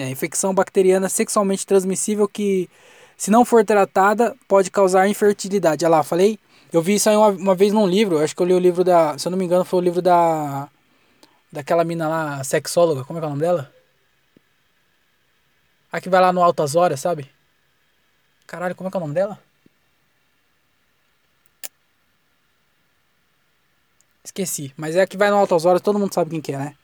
[0.00, 2.68] é, infecção bacteriana sexualmente transmissível que,
[3.16, 5.84] se não for tratada, pode causar infertilidade.
[5.84, 6.38] Olha lá, falei.
[6.72, 8.18] Eu vi isso aí uma, uma vez num livro.
[8.18, 9.16] Acho que eu li o livro da.
[9.18, 10.68] Se eu não me engano, foi o livro da.
[11.50, 13.04] Daquela mina lá, sexóloga.
[13.04, 13.72] Como é que é o nome dela?
[15.90, 17.30] A que vai lá no Altas Horas, sabe?
[18.46, 19.38] Caralho, como é que é o nome dela?
[24.24, 24.74] Esqueci.
[24.76, 26.76] Mas é a que vai no Altas Horas, todo mundo sabe quem que é, né?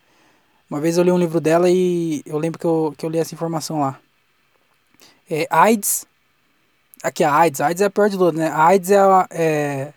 [0.72, 3.18] Uma vez eu li um livro dela e eu lembro que eu, que eu li
[3.18, 4.00] essa informação lá.
[5.30, 6.06] É, AIDS.
[7.02, 7.60] Aqui a AIDS.
[7.60, 8.48] A AIDS é a pior de todas, né?
[8.48, 8.96] A AIDS é,
[9.32, 9.92] é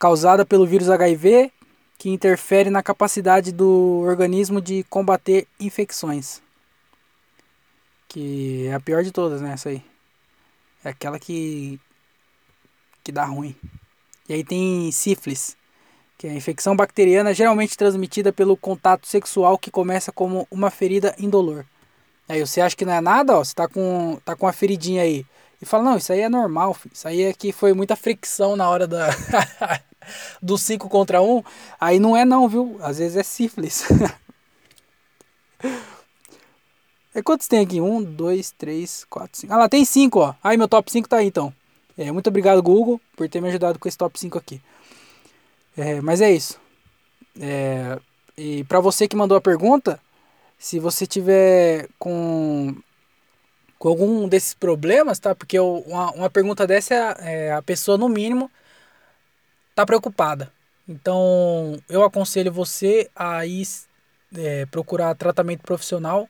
[0.00, 1.52] causada pelo vírus HIV
[1.96, 6.42] que interfere na capacidade do organismo de combater infecções.
[8.08, 9.52] Que é a pior de todas, né?
[9.52, 9.80] Essa aí.
[10.82, 11.78] É aquela que.
[13.04, 13.54] que dá ruim.
[14.28, 15.56] E aí tem sífilis
[16.20, 21.14] que é a infecção bacteriana geralmente transmitida pelo contato sexual que começa como uma ferida
[21.18, 21.64] indolor.
[22.28, 25.00] Aí você acha que não é nada, ó, você tá com, tá com uma feridinha
[25.00, 25.24] aí.
[25.62, 26.92] E fala, não, isso aí é normal, filho.
[26.92, 29.08] isso aí é que foi muita fricção na hora da
[30.42, 31.36] do 5 contra 1.
[31.38, 31.42] Um.
[31.80, 32.78] Aí não é não, viu?
[32.82, 33.84] Às vezes é sífilis.
[37.14, 37.80] é quantos tem aqui?
[37.80, 39.54] 1, 2, 3, 4, 5.
[39.54, 40.34] Ah lá, tem 5, ó.
[40.44, 41.50] Aí meu top 5 tá aí então.
[41.96, 44.60] É, muito obrigado, Google, por ter me ajudado com esse top 5 aqui.
[45.76, 46.60] É, mas é isso.
[47.40, 47.98] É,
[48.36, 50.00] e para você que mandou a pergunta,
[50.58, 52.74] se você tiver com,
[53.78, 55.34] com algum desses problemas, tá?
[55.34, 58.50] Porque uma, uma pergunta dessa é a, é a pessoa, no mínimo,
[59.74, 60.52] tá preocupada.
[60.88, 63.66] Então, eu aconselho você a ir
[64.36, 66.28] é, procurar tratamento profissional,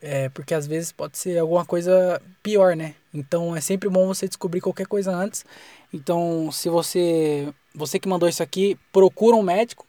[0.00, 2.94] é, porque às vezes pode ser alguma coisa pior, né?
[3.12, 5.44] Então, é sempre bom você descobrir qualquer coisa antes.
[5.92, 9.86] Então, se você, você que mandou isso aqui, procura um médico.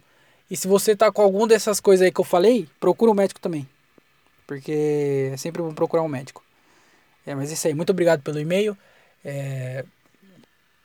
[0.49, 3.39] E se você tá com alguma dessas coisas aí que eu falei, procura um médico
[3.39, 3.67] também.
[4.47, 6.43] Porque é sempre bom procurar um médico.
[7.25, 7.73] É, mas é isso aí.
[7.73, 8.77] Muito obrigado pelo e-mail.
[9.23, 9.85] É,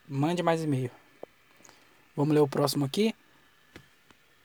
[0.08, 0.90] mande mais e-mail.
[2.16, 3.14] Vamos ler o próximo aqui.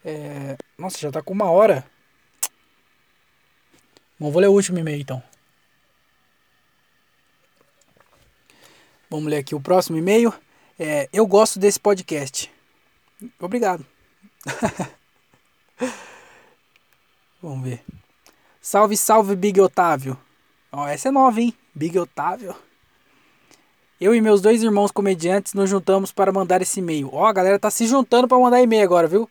[0.03, 0.57] É...
[0.78, 1.86] Nossa, já tá com uma hora.
[4.20, 5.22] Bom, vou ler o último e-mail então.
[9.10, 10.34] Vamos ler aqui o próximo e-mail.
[10.82, 12.50] É, eu gosto desse podcast.
[13.38, 13.86] Obrigado.
[17.44, 17.84] Vamos ver.
[18.62, 20.18] Salve, salve, Big Otávio.
[20.72, 21.54] Ó, essa é nova, hein?
[21.76, 22.56] Big Otávio.
[24.00, 27.10] Eu e meus dois irmãos comediantes nos juntamos para mandar esse e-mail.
[27.12, 29.30] Ó, a galera tá se juntando para mandar e-mail agora, viu?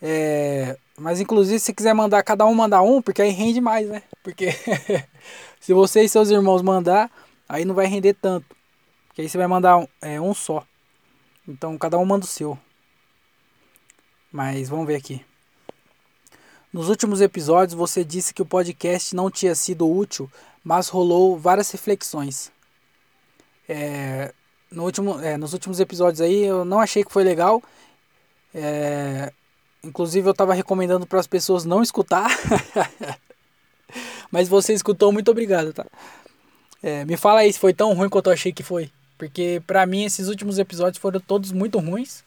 [0.00, 4.04] É, mas inclusive se quiser mandar cada um mandar um, porque aí rende mais, né?
[4.22, 4.50] Porque
[5.58, 7.10] se você e seus irmãos mandar,
[7.48, 8.46] aí não vai render tanto.
[9.08, 10.64] Porque aí você vai mandar um, é, um só.
[11.46, 12.58] Então cada um manda o seu.
[14.32, 15.24] Mas vamos ver aqui.
[16.72, 20.30] Nos últimos episódios você disse que o podcast não tinha sido útil,
[20.62, 22.50] mas rolou várias reflexões.
[23.68, 24.34] É,
[24.70, 27.62] no último, é, nos últimos episódios aí eu não achei que foi legal.
[28.54, 29.32] É,
[29.82, 32.28] inclusive eu estava recomendando para as pessoas não escutar.
[34.30, 35.86] Mas você escutou, muito obrigado, tá?
[36.82, 38.90] É, me fala aí se foi tão ruim quanto eu achei que foi.
[39.18, 42.24] Porque pra mim esses últimos episódios foram todos muito ruins.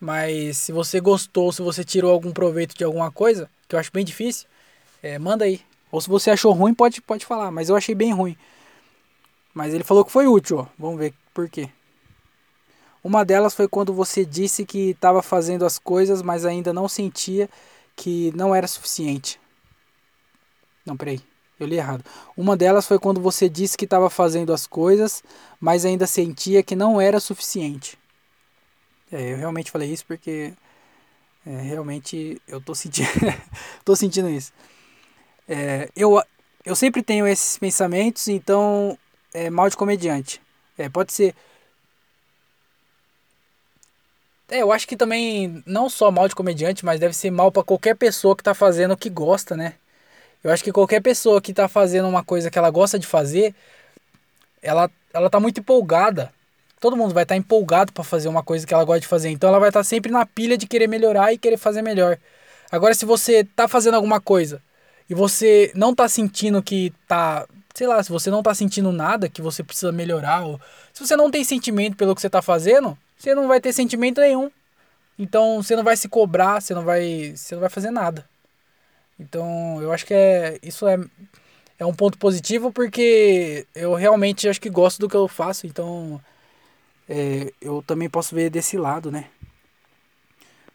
[0.00, 3.92] Mas se você gostou, se você tirou algum proveito de alguma coisa, que eu acho
[3.92, 4.48] bem difícil,
[5.02, 5.60] é, manda aí.
[5.90, 7.50] Ou se você achou ruim, pode, pode falar.
[7.50, 8.36] Mas eu achei bem ruim.
[9.54, 10.66] Mas ele falou que foi útil, ó.
[10.78, 11.68] Vamos ver por quê.
[13.04, 17.48] Uma delas foi quando você disse que estava fazendo as coisas, mas ainda não sentia
[17.96, 19.40] que não era suficiente.
[20.86, 21.20] Não, peraí.
[21.62, 22.04] Eu li errado.
[22.36, 25.22] Uma delas foi quando você disse que estava fazendo as coisas,
[25.60, 27.96] mas ainda sentia que não era suficiente.
[29.12, 30.52] É, eu realmente falei isso porque
[31.46, 33.08] é, realmente eu tô sentindo,
[33.84, 34.52] tô sentindo isso.
[35.48, 36.20] É, eu,
[36.64, 38.98] eu sempre tenho esses pensamentos, então
[39.32, 40.42] é, mal de comediante.
[40.76, 41.32] É, pode ser.
[44.48, 47.62] É, eu acho que também não só mal de comediante, mas deve ser mal para
[47.62, 49.74] qualquer pessoa que tá fazendo o que gosta, né?
[50.42, 53.54] Eu acho que qualquer pessoa que tá fazendo uma coisa que ela gosta de fazer,
[54.60, 56.32] ela, ela tá muito empolgada.
[56.80, 59.30] Todo mundo vai estar tá empolgado para fazer uma coisa que ela gosta de fazer.
[59.30, 62.18] Então ela vai estar tá sempre na pilha de querer melhorar e querer fazer melhor.
[62.70, 64.60] Agora, se você tá fazendo alguma coisa
[65.08, 69.28] e você não tá sentindo que tá sei lá, se você não tá sentindo nada
[69.28, 70.60] que você precisa melhorar, ou
[70.92, 74.20] se você não tem sentimento pelo que você tá fazendo, você não vai ter sentimento
[74.20, 74.50] nenhum.
[75.18, 78.24] Então você não vai se cobrar, você não vai, você não vai fazer nada.
[79.22, 80.98] Então eu acho que é, isso é,
[81.78, 86.20] é um ponto positivo porque eu realmente acho que gosto do que eu faço, então
[87.08, 89.26] é, eu também posso ver desse lado, né?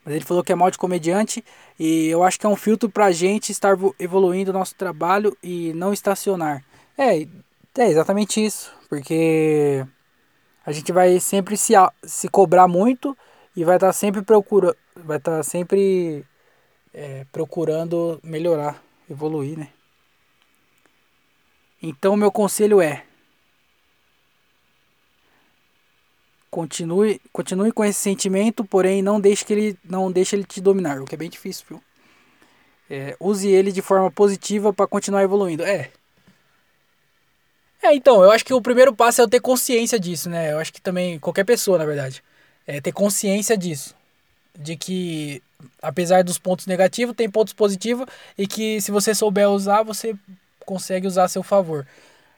[0.04, 1.44] Mas ele falou que é mal de comediante
[1.78, 5.72] e eu acho que é um filtro pra gente estar evoluindo o nosso trabalho e
[5.74, 6.64] não estacionar.
[6.96, 7.20] É,
[7.76, 8.72] é exatamente isso.
[8.88, 9.84] Porque
[10.64, 11.74] a gente vai sempre se,
[12.04, 13.16] se cobrar muito
[13.54, 16.24] e vai estar tá sempre procura, vai estar tá sempre
[16.92, 19.68] é, procurando melhorar, evoluir, né?
[21.82, 23.04] Então meu conselho é
[26.50, 31.00] continue, continue com esse sentimento, porém não deixe que ele não deixe ele te dominar,
[31.00, 31.82] o que é bem difícil, viu?
[32.90, 35.62] É, use ele de forma positiva para continuar evoluindo.
[35.62, 35.90] É,
[37.82, 40.52] é, então, eu acho que o primeiro passo é eu ter consciência disso, né?
[40.52, 42.22] Eu acho que também, qualquer pessoa, na verdade,
[42.66, 43.94] é ter consciência disso.
[44.58, 45.42] De que,
[45.82, 48.06] apesar dos pontos negativos, tem pontos positivos
[48.36, 50.14] e que se você souber usar, você
[50.64, 51.86] consegue usar a seu favor.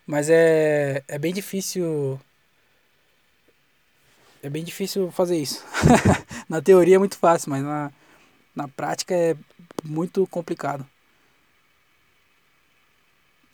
[0.07, 2.21] Mas é, é bem difícil.
[4.43, 5.65] É bem difícil fazer isso.
[6.49, 7.93] na teoria é muito fácil, mas na,
[8.55, 9.37] na prática é
[9.85, 10.87] muito complicado.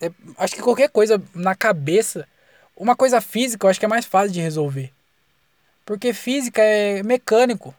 [0.00, 2.28] É, acho que qualquer coisa na cabeça,
[2.76, 4.92] uma coisa física, eu acho que é mais fácil de resolver.
[5.84, 7.74] Porque física é mecânico.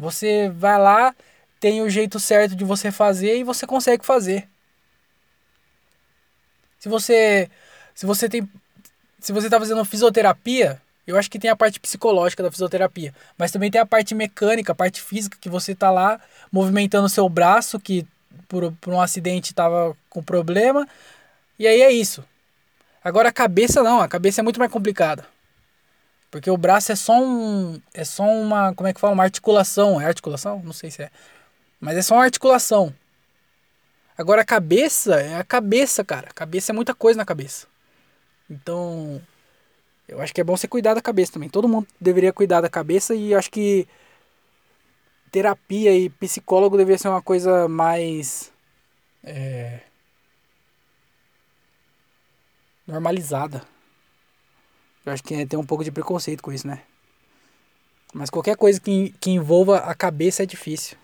[0.00, 1.14] Você vai lá,
[1.60, 4.48] tem o jeito certo de você fazer e você consegue fazer.
[6.78, 7.50] Se você
[7.94, 8.48] se você tem
[9.20, 13.50] se você tá fazendo fisioterapia, Eu acho que tem a parte psicológica da fisioterapia, mas
[13.50, 16.20] também tem a parte mecânica, a parte física, que você tá lá
[16.52, 18.06] movimentando o seu braço, que
[18.48, 20.86] por, por um acidente tava com problema,
[21.58, 22.24] e aí é isso.
[23.02, 25.26] Agora a cabeça não, a cabeça é muito mais complicada.
[26.30, 27.80] Porque o braço é só um.
[27.92, 28.74] É só uma.
[28.74, 29.14] Como é que fala?
[29.14, 30.00] Uma articulação.
[30.00, 30.62] É articulação?
[30.62, 31.10] Não sei se é.
[31.80, 32.94] Mas é só uma articulação.
[34.16, 36.28] Agora a cabeça é a cabeça, cara.
[36.30, 37.66] A cabeça é muita coisa na cabeça.
[38.48, 39.20] Então.
[40.06, 41.48] Eu acho que é bom você cuidar da cabeça também.
[41.48, 43.86] Todo mundo deveria cuidar da cabeça e acho que
[45.30, 48.52] terapia e psicólogo deveria ser uma coisa mais.
[49.22, 49.80] É,
[52.86, 53.62] normalizada.
[55.04, 56.82] Eu acho que tem um pouco de preconceito com isso, né?
[58.12, 60.96] Mas qualquer coisa que, que envolva a cabeça é difícil.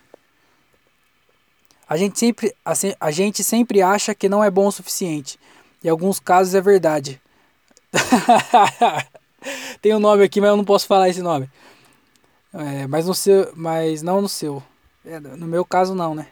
[1.88, 2.54] A gente, sempre,
[3.00, 5.38] a gente sempre acha que não é bom o suficiente.
[5.84, 7.20] Em alguns casos é verdade.
[9.80, 11.48] tem um nome aqui, mas eu não posso falar esse nome.
[12.52, 13.52] É, mas no seu.
[13.54, 14.62] Mas não no seu.
[15.04, 16.26] É, no meu caso não, né?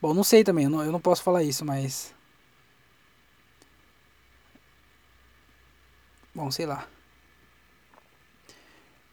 [0.00, 2.14] Bom, não sei também, eu não, eu não posso falar isso, mas.
[6.34, 6.86] Bom, sei lá.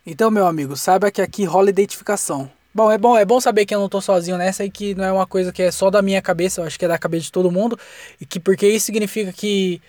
[0.05, 2.49] Então, meu amigo, saiba que aqui rola identificação.
[2.73, 5.03] Bom, é bom, é bom saber que eu não tô sozinho nessa e que não
[5.03, 7.25] é uma coisa que é só da minha cabeça, eu acho que é da cabeça
[7.25, 7.77] de todo mundo.
[8.21, 9.81] E que porque isso significa que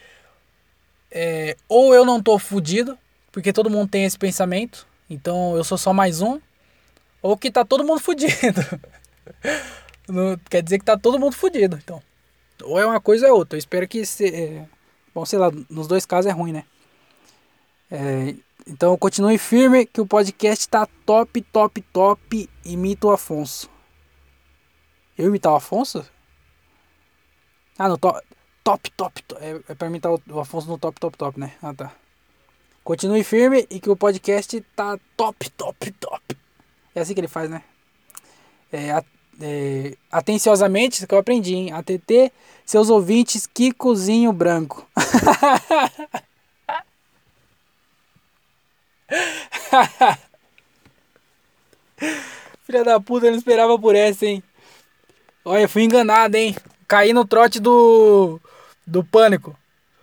[1.10, 2.98] é, ou eu não tô fudido,
[3.30, 6.40] porque todo mundo tem esse pensamento, então eu sou só mais um,
[7.22, 8.60] ou que tá todo mundo fudido.
[10.08, 12.02] não, quer dizer que tá todo mundo fudido, então.
[12.62, 13.56] Ou é uma coisa ou é outra.
[13.56, 14.66] Eu espero que se, é,
[15.14, 16.64] bom, sei lá, nos dois casos é ruim, né?
[17.90, 18.34] É,
[18.66, 22.48] então continue firme que o podcast tá top, top, top.
[22.64, 23.68] Imita o Afonso.
[25.18, 26.08] Eu imitar o Afonso?
[27.76, 28.20] Ah, no top,
[28.62, 29.22] top, top.
[29.24, 29.42] top.
[29.42, 31.52] É, é pra imitar o, Afonso no top, top, top, né?
[31.60, 31.92] Ah, tá.
[32.84, 36.36] Continue firme e que o podcast tá top, top, top.
[36.94, 37.62] É assim que ele faz, né?
[38.72, 39.02] É,
[39.40, 41.72] é, atenciosamente, isso que eu aprendi, hein?
[41.72, 42.32] ATT,
[42.64, 44.88] seus ouvintes, Kikozinho Branco.
[52.64, 54.42] Filha da puta, eu não esperava por essa, hein?
[55.44, 56.56] Olha, fui enganado, hein?
[56.86, 58.40] Caí no trote do.
[58.86, 59.56] do pânico.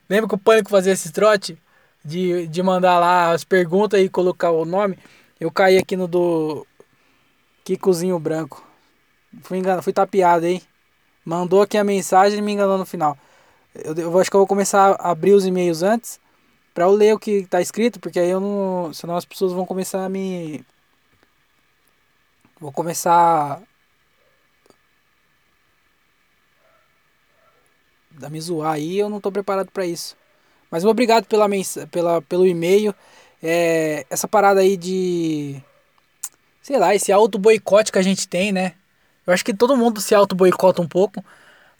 [0.09, 1.57] Lembra que o pânico fazia esse trote?
[2.03, 4.97] De, de mandar lá as perguntas e colocar o nome.
[5.39, 6.65] Eu caí aqui no do.
[7.63, 8.65] Kikozinho Branco.
[9.43, 10.61] Fui, enganado, fui tapeado, hein?
[11.25, 13.17] Mandou aqui a mensagem e me enganou no final.
[13.75, 16.19] Eu, eu acho que eu vou começar a abrir os e-mails antes
[16.77, 19.65] para eu ler o que tá escrito, porque aí eu não, senão as pessoas vão
[19.65, 20.63] começar a me
[22.59, 23.59] vou começar
[28.21, 30.15] a me zoar aí, eu não tô preparado para isso.
[30.69, 31.47] Mas obrigado pela,
[31.89, 32.93] pela pelo e-mail.
[33.41, 35.59] É, essa parada aí de
[36.61, 38.75] sei lá, esse auto boicote que a gente tem, né?
[39.25, 41.25] Eu acho que todo mundo se auto boicota um pouco,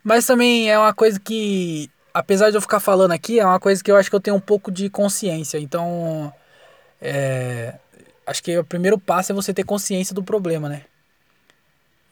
[0.04, 1.88] mas também é uma coisa que
[2.18, 4.36] apesar de eu ficar falando aqui, é uma coisa que eu acho que eu tenho
[4.36, 5.60] um pouco de consciência.
[5.60, 6.34] Então,
[7.02, 7.76] é,
[8.26, 10.84] acho que o primeiro passo é você ter consciência do problema, né?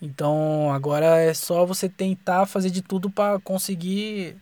[0.02, 4.38] Então, agora é só você tentar fazer de tudo para conseguir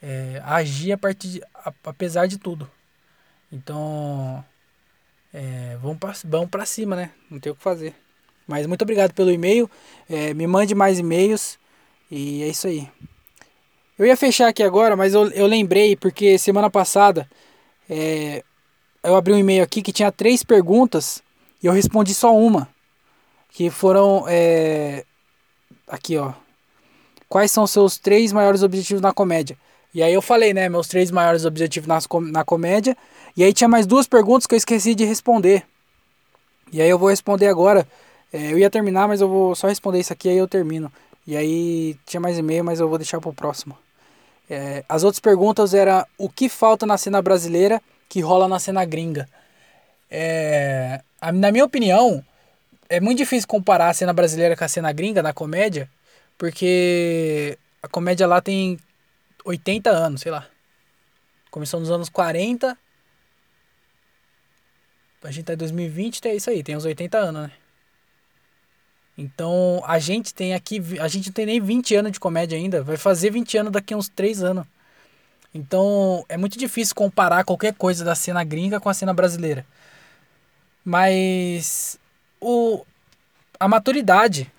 [0.00, 2.70] é, agir a partir de, a, apesar de tudo.
[3.50, 4.44] Então,
[5.34, 7.10] é, vamos para vamos cima, né?
[7.28, 7.94] Não tem o que fazer.
[8.46, 9.68] Mas muito obrigado pelo e-mail.
[10.08, 11.58] É, me mande mais e-mails.
[12.10, 12.88] E é isso aí.
[14.00, 17.28] Eu ia fechar aqui agora, mas eu, eu lembrei porque semana passada
[17.86, 18.42] é,
[19.02, 21.22] eu abri um e-mail aqui que tinha três perguntas
[21.62, 22.66] e eu respondi só uma.
[23.50, 24.24] Que foram.
[24.26, 25.04] É,
[25.86, 26.32] aqui, ó.
[27.28, 29.58] Quais são seus três maiores objetivos na comédia?
[29.92, 30.66] E aí eu falei, né?
[30.66, 31.98] Meus três maiores objetivos na,
[32.32, 32.96] na comédia.
[33.36, 35.62] E aí tinha mais duas perguntas que eu esqueci de responder.
[36.72, 37.86] E aí eu vou responder agora.
[38.32, 40.90] É, eu ia terminar, mas eu vou só responder isso aqui aí eu termino.
[41.26, 43.76] E aí tinha mais e-mail, mas eu vou deixar pro próximo.
[44.50, 48.84] É, as outras perguntas eram o que falta na cena brasileira que rola na cena
[48.84, 49.28] gringa.
[50.10, 52.24] É, a, na minha opinião,
[52.88, 55.88] é muito difícil comparar a cena brasileira com a cena gringa na comédia,
[56.36, 58.76] porque a comédia lá tem
[59.44, 60.48] 80 anos, sei lá.
[61.48, 62.76] Começou nos anos 40.
[65.22, 67.52] A gente tá em 2020, é isso aí, tem uns 80 anos, né?
[69.20, 72.82] Então, a gente tem aqui, a gente não tem nem 20 anos de comédia ainda,
[72.82, 74.64] vai fazer 20 anos daqui a uns 3 anos.
[75.54, 79.66] Então, é muito difícil comparar qualquer coisa da cena gringa com a cena brasileira.
[80.82, 81.98] Mas
[82.40, 82.82] o
[83.58, 84.50] a maturidade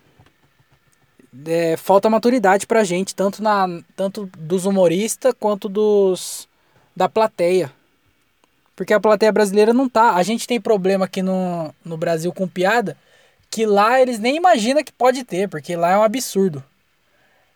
[1.47, 3.65] é, falta maturidade pra gente, tanto na
[3.95, 6.47] tanto dos humoristas quanto dos
[6.95, 7.73] da plateia.
[8.75, 10.13] Porque a plateia brasileira não tá.
[10.13, 12.95] A gente tem problema aqui no, no Brasil com piada
[13.52, 16.64] que lá eles nem imaginam que pode ter, porque lá é um absurdo.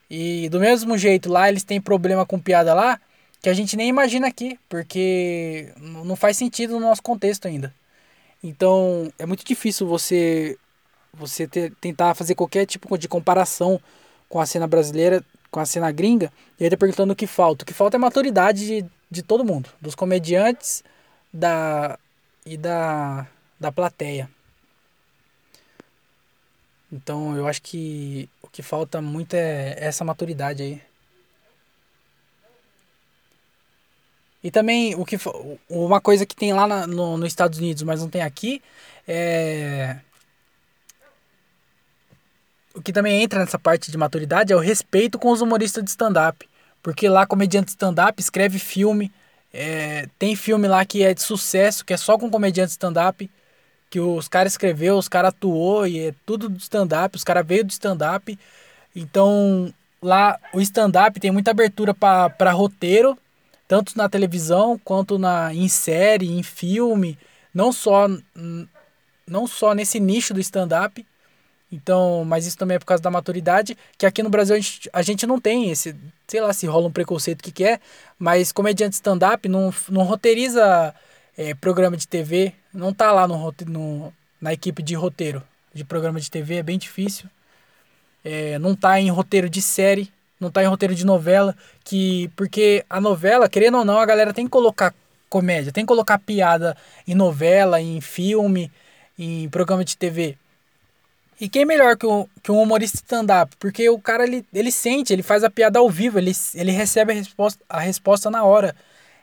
[0.10, 3.00] E do mesmo jeito, lá eles têm problema com piada lá
[3.42, 7.74] que a gente nem imagina aqui, porque não faz sentido no nosso contexto ainda.
[8.44, 10.58] Então é muito difícil você
[11.14, 13.80] você ter, tentar fazer qualquer tipo de comparação
[14.28, 17.64] com a cena brasileira, com a cena gringa, e aí tá perguntando o que falta.
[17.64, 20.84] O que falta é maturidade de, de todo mundo, dos comediantes
[21.34, 21.98] da
[22.46, 23.26] e da,
[23.60, 24.30] da plateia.
[26.92, 30.82] Então eu acho que o que falta muito é essa maturidade aí.
[34.44, 35.18] E também o que
[35.70, 38.62] uma coisa que tem lá na, no, nos Estados Unidos, mas não tem aqui,
[39.08, 39.98] é
[42.76, 45.90] o que também entra nessa parte de maturidade é o respeito com os humoristas de
[45.90, 46.48] stand-up.
[46.84, 49.12] Porque lá, comediante stand-up escreve filme.
[49.54, 53.30] É, tem filme lá que é de sucesso, que é só com comediante stand-up.
[53.90, 57.16] Que os caras escreveu, os caras atuou e é tudo do stand-up.
[57.16, 58.38] Os caras veio do stand-up.
[58.96, 63.18] Então, lá o stand-up tem muita abertura para roteiro,
[63.68, 67.18] tanto na televisão quanto na, em série, em filme.
[67.54, 68.08] Não só,
[69.28, 71.06] não só nesse nicho do stand-up.
[71.72, 74.90] Então, mas isso também é por causa da maturidade, que aqui no Brasil a gente,
[74.94, 75.96] a gente não tem esse,
[76.28, 77.80] sei lá se rola um preconceito que que é,
[78.20, 80.94] mas comediante stand-up não, não roteiriza
[81.38, 85.42] é, programa de TV, não tá lá no, no, na equipe de roteiro
[85.74, 87.30] de programa de TV, é bem difícil.
[88.24, 92.86] É, não tá em roteiro de série, não tá em roteiro de novela, que porque
[92.90, 94.94] a novela, querendo ou não, a galera tem que colocar
[95.30, 96.78] comédia, tem que colocar piada
[97.08, 98.72] em novela, em filme,
[99.18, 100.38] em programa de TV.
[101.40, 103.56] E quem melhor que um, que um humorista stand-up?
[103.60, 107.12] Porque o cara, ele, ele sente, ele faz a piada ao vivo, ele, ele recebe
[107.12, 108.74] a resposta, a resposta na hora.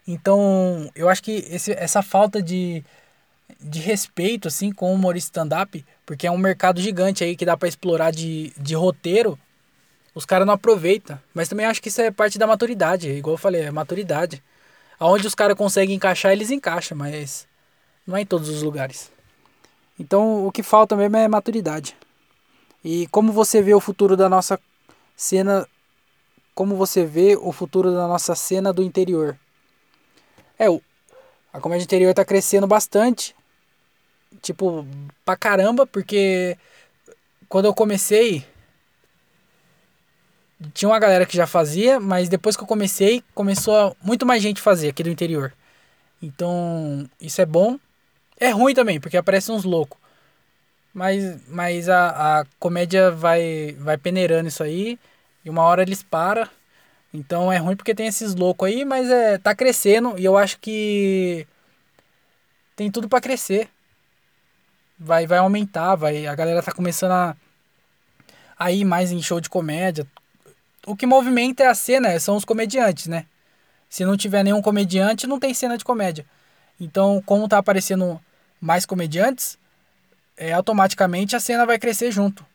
[0.07, 2.85] Então, eu acho que esse, essa falta de,
[3.61, 7.57] de respeito, assim, com o humorista stand-up, porque é um mercado gigante aí que dá
[7.57, 9.39] para explorar de, de roteiro,
[10.15, 11.19] os caras não aproveitam.
[11.33, 14.43] Mas também acho que isso é parte da maturidade, igual eu falei, é maturidade.
[14.99, 17.47] Aonde os caras conseguem encaixar, eles encaixam, mas
[18.07, 19.11] não é em todos os lugares.
[19.99, 21.97] Então, o que falta mesmo é maturidade.
[22.85, 24.59] E como você vê o futuro da nossa
[25.16, 25.66] cena,
[26.55, 29.39] como você vê o futuro da nossa cena do interior?
[30.59, 30.66] É,
[31.53, 33.35] a comédia interior tá crescendo bastante.
[34.43, 34.86] Tipo,
[35.24, 36.59] pra caramba, porque
[37.48, 38.44] quando eu comecei,
[40.74, 44.60] tinha uma galera que já fazia, mas depois que eu comecei, começou muito mais gente
[44.60, 45.52] fazer aqui do interior.
[46.23, 47.78] Então, isso é bom.
[48.39, 49.98] É ruim também, porque aparecem uns loucos.
[50.94, 54.98] Mas, mas a, a comédia vai, vai peneirando isso aí.
[55.44, 56.48] E uma hora eles param.
[57.14, 60.19] Então é ruim porque tem esses loucos aí, mas é, tá crescendo.
[60.19, 61.47] E eu acho que
[62.77, 63.69] tem tudo para crescer.
[65.05, 67.37] Vai, vai aumentar, vai, a galera tá começando a,
[68.57, 70.07] a ir mais em show de comédia.
[70.87, 73.27] O que movimenta é a cena, são os comediantes, né?
[73.91, 76.24] Se não tiver nenhum comediante, não tem cena de comédia.
[76.81, 78.20] Então, como tá aparecendo
[78.61, 79.59] mais comediantes,
[80.37, 82.47] é, automaticamente a cena vai crescer junto.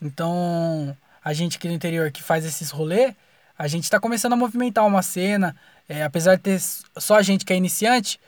[0.00, 0.94] Então,
[1.24, 3.14] a gente aqui no interior que faz esses rolê,
[3.58, 5.56] a gente está começando a movimentar uma cena,
[5.88, 6.60] é, apesar de ter
[6.98, 8.20] só a gente que é iniciante,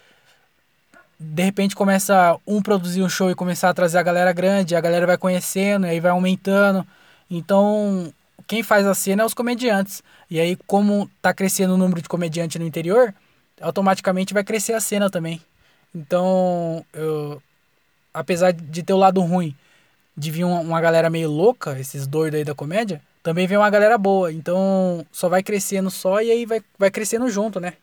[1.19, 4.81] de repente começa um produzir um show e começar a trazer a galera grande, a
[4.81, 6.87] galera vai conhecendo, e aí vai aumentando.
[7.31, 8.13] Então,
[8.47, 10.03] quem faz a cena é os comediantes.
[10.31, 13.15] E aí, como tá crescendo o número de comediantes no interior,
[13.61, 15.41] automaticamente vai crescer a cena também.
[15.95, 17.43] Então, eu,
[18.13, 19.55] apesar de ter o lado ruim
[20.17, 23.69] de vir uma, uma galera meio louca, esses doidos aí da comédia, também vem uma
[23.69, 24.33] galera boa.
[24.33, 27.75] Então só vai crescendo só e aí vai, vai crescendo junto, né?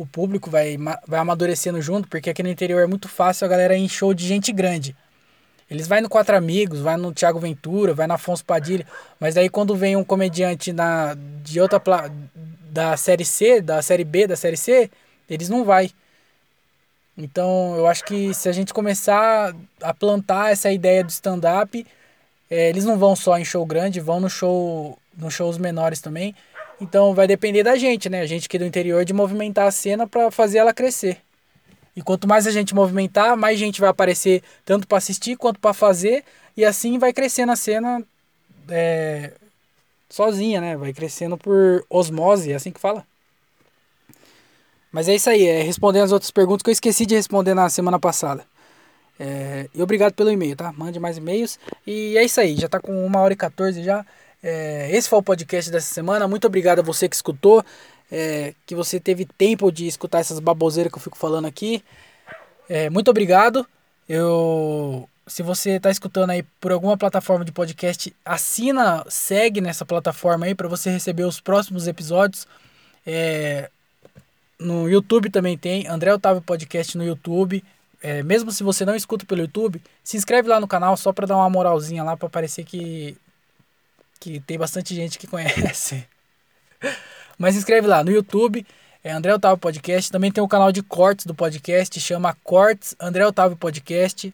[0.00, 3.76] O público vai, vai amadurecendo junto, porque aqui no interior é muito fácil a galera
[3.76, 4.96] ir em show de gente grande.
[5.70, 8.86] Eles vai no Quatro Amigos, vai no Thiago Ventura, vai na Afonso Padilha,
[9.20, 11.14] mas aí quando vem um comediante na,
[11.44, 11.78] de outra
[12.70, 14.90] da série C, da série B, da série C,
[15.28, 15.90] eles não vai.
[17.14, 21.86] Então, eu acho que se a gente começar a plantar essa ideia do stand-up,
[22.50, 26.34] é, eles não vão só em show grande, vão no show, nos shows menores também.
[26.80, 28.20] Então, vai depender da gente, né?
[28.20, 31.18] A gente aqui do interior de movimentar a cena para fazer ela crescer.
[31.94, 35.74] E quanto mais a gente movimentar, mais gente vai aparecer tanto para assistir quanto para
[35.74, 36.24] fazer,
[36.56, 38.02] e assim vai crescendo a cena
[38.68, 39.32] é,
[40.08, 40.76] sozinha, né?
[40.76, 43.04] Vai crescendo por osmose, é assim que fala.
[44.92, 47.68] Mas é isso aí, é respondendo as outras perguntas que eu esqueci de responder na
[47.68, 48.44] semana passada.
[49.18, 50.72] É, e obrigado pelo e-mail, tá?
[50.72, 51.58] Mande mais e-mails.
[51.86, 54.04] E é isso aí, já tá com uma hora e 14 já.
[54.42, 56.26] É, esse foi o podcast dessa semana.
[56.26, 57.64] Muito obrigado a você que escutou.
[58.12, 61.82] É, que você teve tempo de escutar essas baboseiras que eu fico falando aqui.
[62.68, 63.66] É, muito obrigado.
[64.08, 70.46] Eu, se você está escutando aí por alguma plataforma de podcast, assina, segue nessa plataforma
[70.46, 72.48] aí para você receber os próximos episódios.
[73.06, 73.70] É,
[74.58, 77.62] no YouTube também tem André Otávio Podcast no YouTube.
[78.02, 81.26] É, mesmo se você não escuta pelo YouTube, se inscreve lá no canal só para
[81.26, 83.16] dar uma moralzinha lá para parecer que
[84.20, 86.06] que tem bastante gente que conhece.
[87.38, 88.66] Mas se inscreve lá no YouTube,
[89.02, 90.12] é André Otávio Podcast.
[90.12, 94.32] Também tem o canal de cortes do podcast, chama Cortes André Otávio Podcast.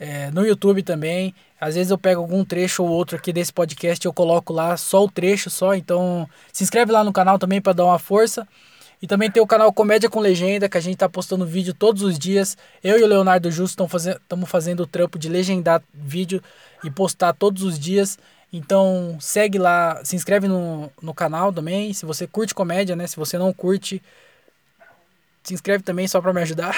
[0.00, 1.34] É, no YouTube também.
[1.60, 5.04] Às vezes eu pego algum trecho ou outro aqui desse podcast eu coloco lá só
[5.04, 5.74] o trecho só.
[5.74, 8.48] Então se inscreve lá no canal também para dar uma força.
[9.00, 12.00] E também tem o canal Comédia com Legenda, que a gente tá postando vídeo todos
[12.00, 12.56] os dias.
[12.82, 16.42] Eu e o Leonardo Justo estamos fazendo, fazendo o trampo de legendar vídeo
[16.82, 18.18] e postar todos os dias.
[18.56, 21.92] Então segue lá, se inscreve no, no canal também.
[21.92, 23.06] Se você curte comédia, né?
[23.06, 24.02] Se você não curte,
[25.42, 26.74] se inscreve também só para me ajudar.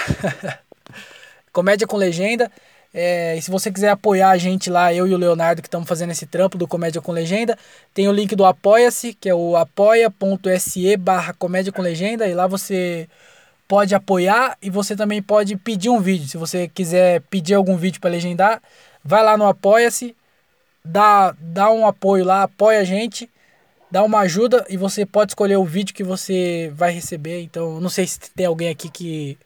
[1.51, 2.51] comédia com legenda.
[2.93, 5.87] É, e se você quiser apoiar a gente lá, eu e o Leonardo que estamos
[5.87, 7.57] fazendo esse trampo do Comédia com Legenda,
[7.93, 12.47] tem o link do Apoia-se, que é o apoia.se barra Comédia com Legenda, e lá
[12.47, 13.07] você
[13.67, 16.27] pode apoiar e você também pode pedir um vídeo.
[16.27, 18.59] Se você quiser pedir algum vídeo para legendar,
[19.05, 20.15] vai lá no Apoia-se,
[20.83, 23.29] dá, dá um apoio lá, apoia a gente,
[23.91, 27.41] dá uma ajuda e você pode escolher o vídeo que você vai receber.
[27.41, 29.37] Então, não sei se tem alguém aqui que,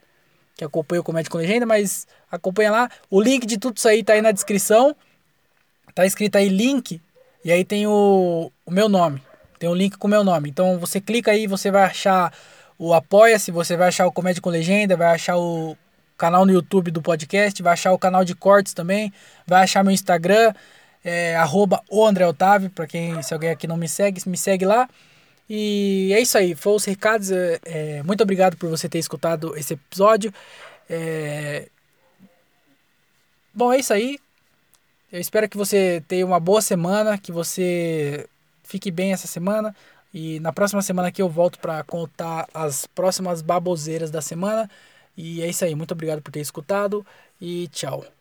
[0.56, 2.90] que acompanha o Comédia com Legenda, mas acompanha lá.
[3.10, 4.96] O link de tudo isso aí tá aí na descrição.
[5.96, 7.00] Tá escrito aí link
[7.46, 9.22] e aí tem o, o meu nome.
[9.60, 10.50] Tem um link com o meu nome.
[10.50, 12.34] Então você clica aí, você vai achar
[12.78, 15.78] o Apoia-se, você vai achar o Comédia com Legenda, vai achar o
[16.18, 19.12] canal no YouTube do podcast, vai achar o canal de cortes também,
[19.46, 20.54] vai achar meu Instagram,
[21.04, 24.66] é, arroba o André Otávio, para quem, se alguém aqui não me segue, me segue
[24.66, 24.90] lá.
[25.50, 27.32] E é isso aí, foram os recados.
[27.32, 30.34] É, é, muito obrigado por você ter escutado esse episódio.
[30.90, 31.68] É...
[33.54, 34.18] Bom, é isso aí.
[35.12, 38.28] Eu espero que você tenha uma boa semana, que você
[38.64, 39.76] fique bem essa semana.
[40.14, 44.70] E na próxima semana aqui eu volto para contar as próximas baboseiras da semana.
[45.18, 45.76] E é isso aí.
[45.76, 47.06] Muito obrigado por ter escutado
[47.40, 48.13] e tchau.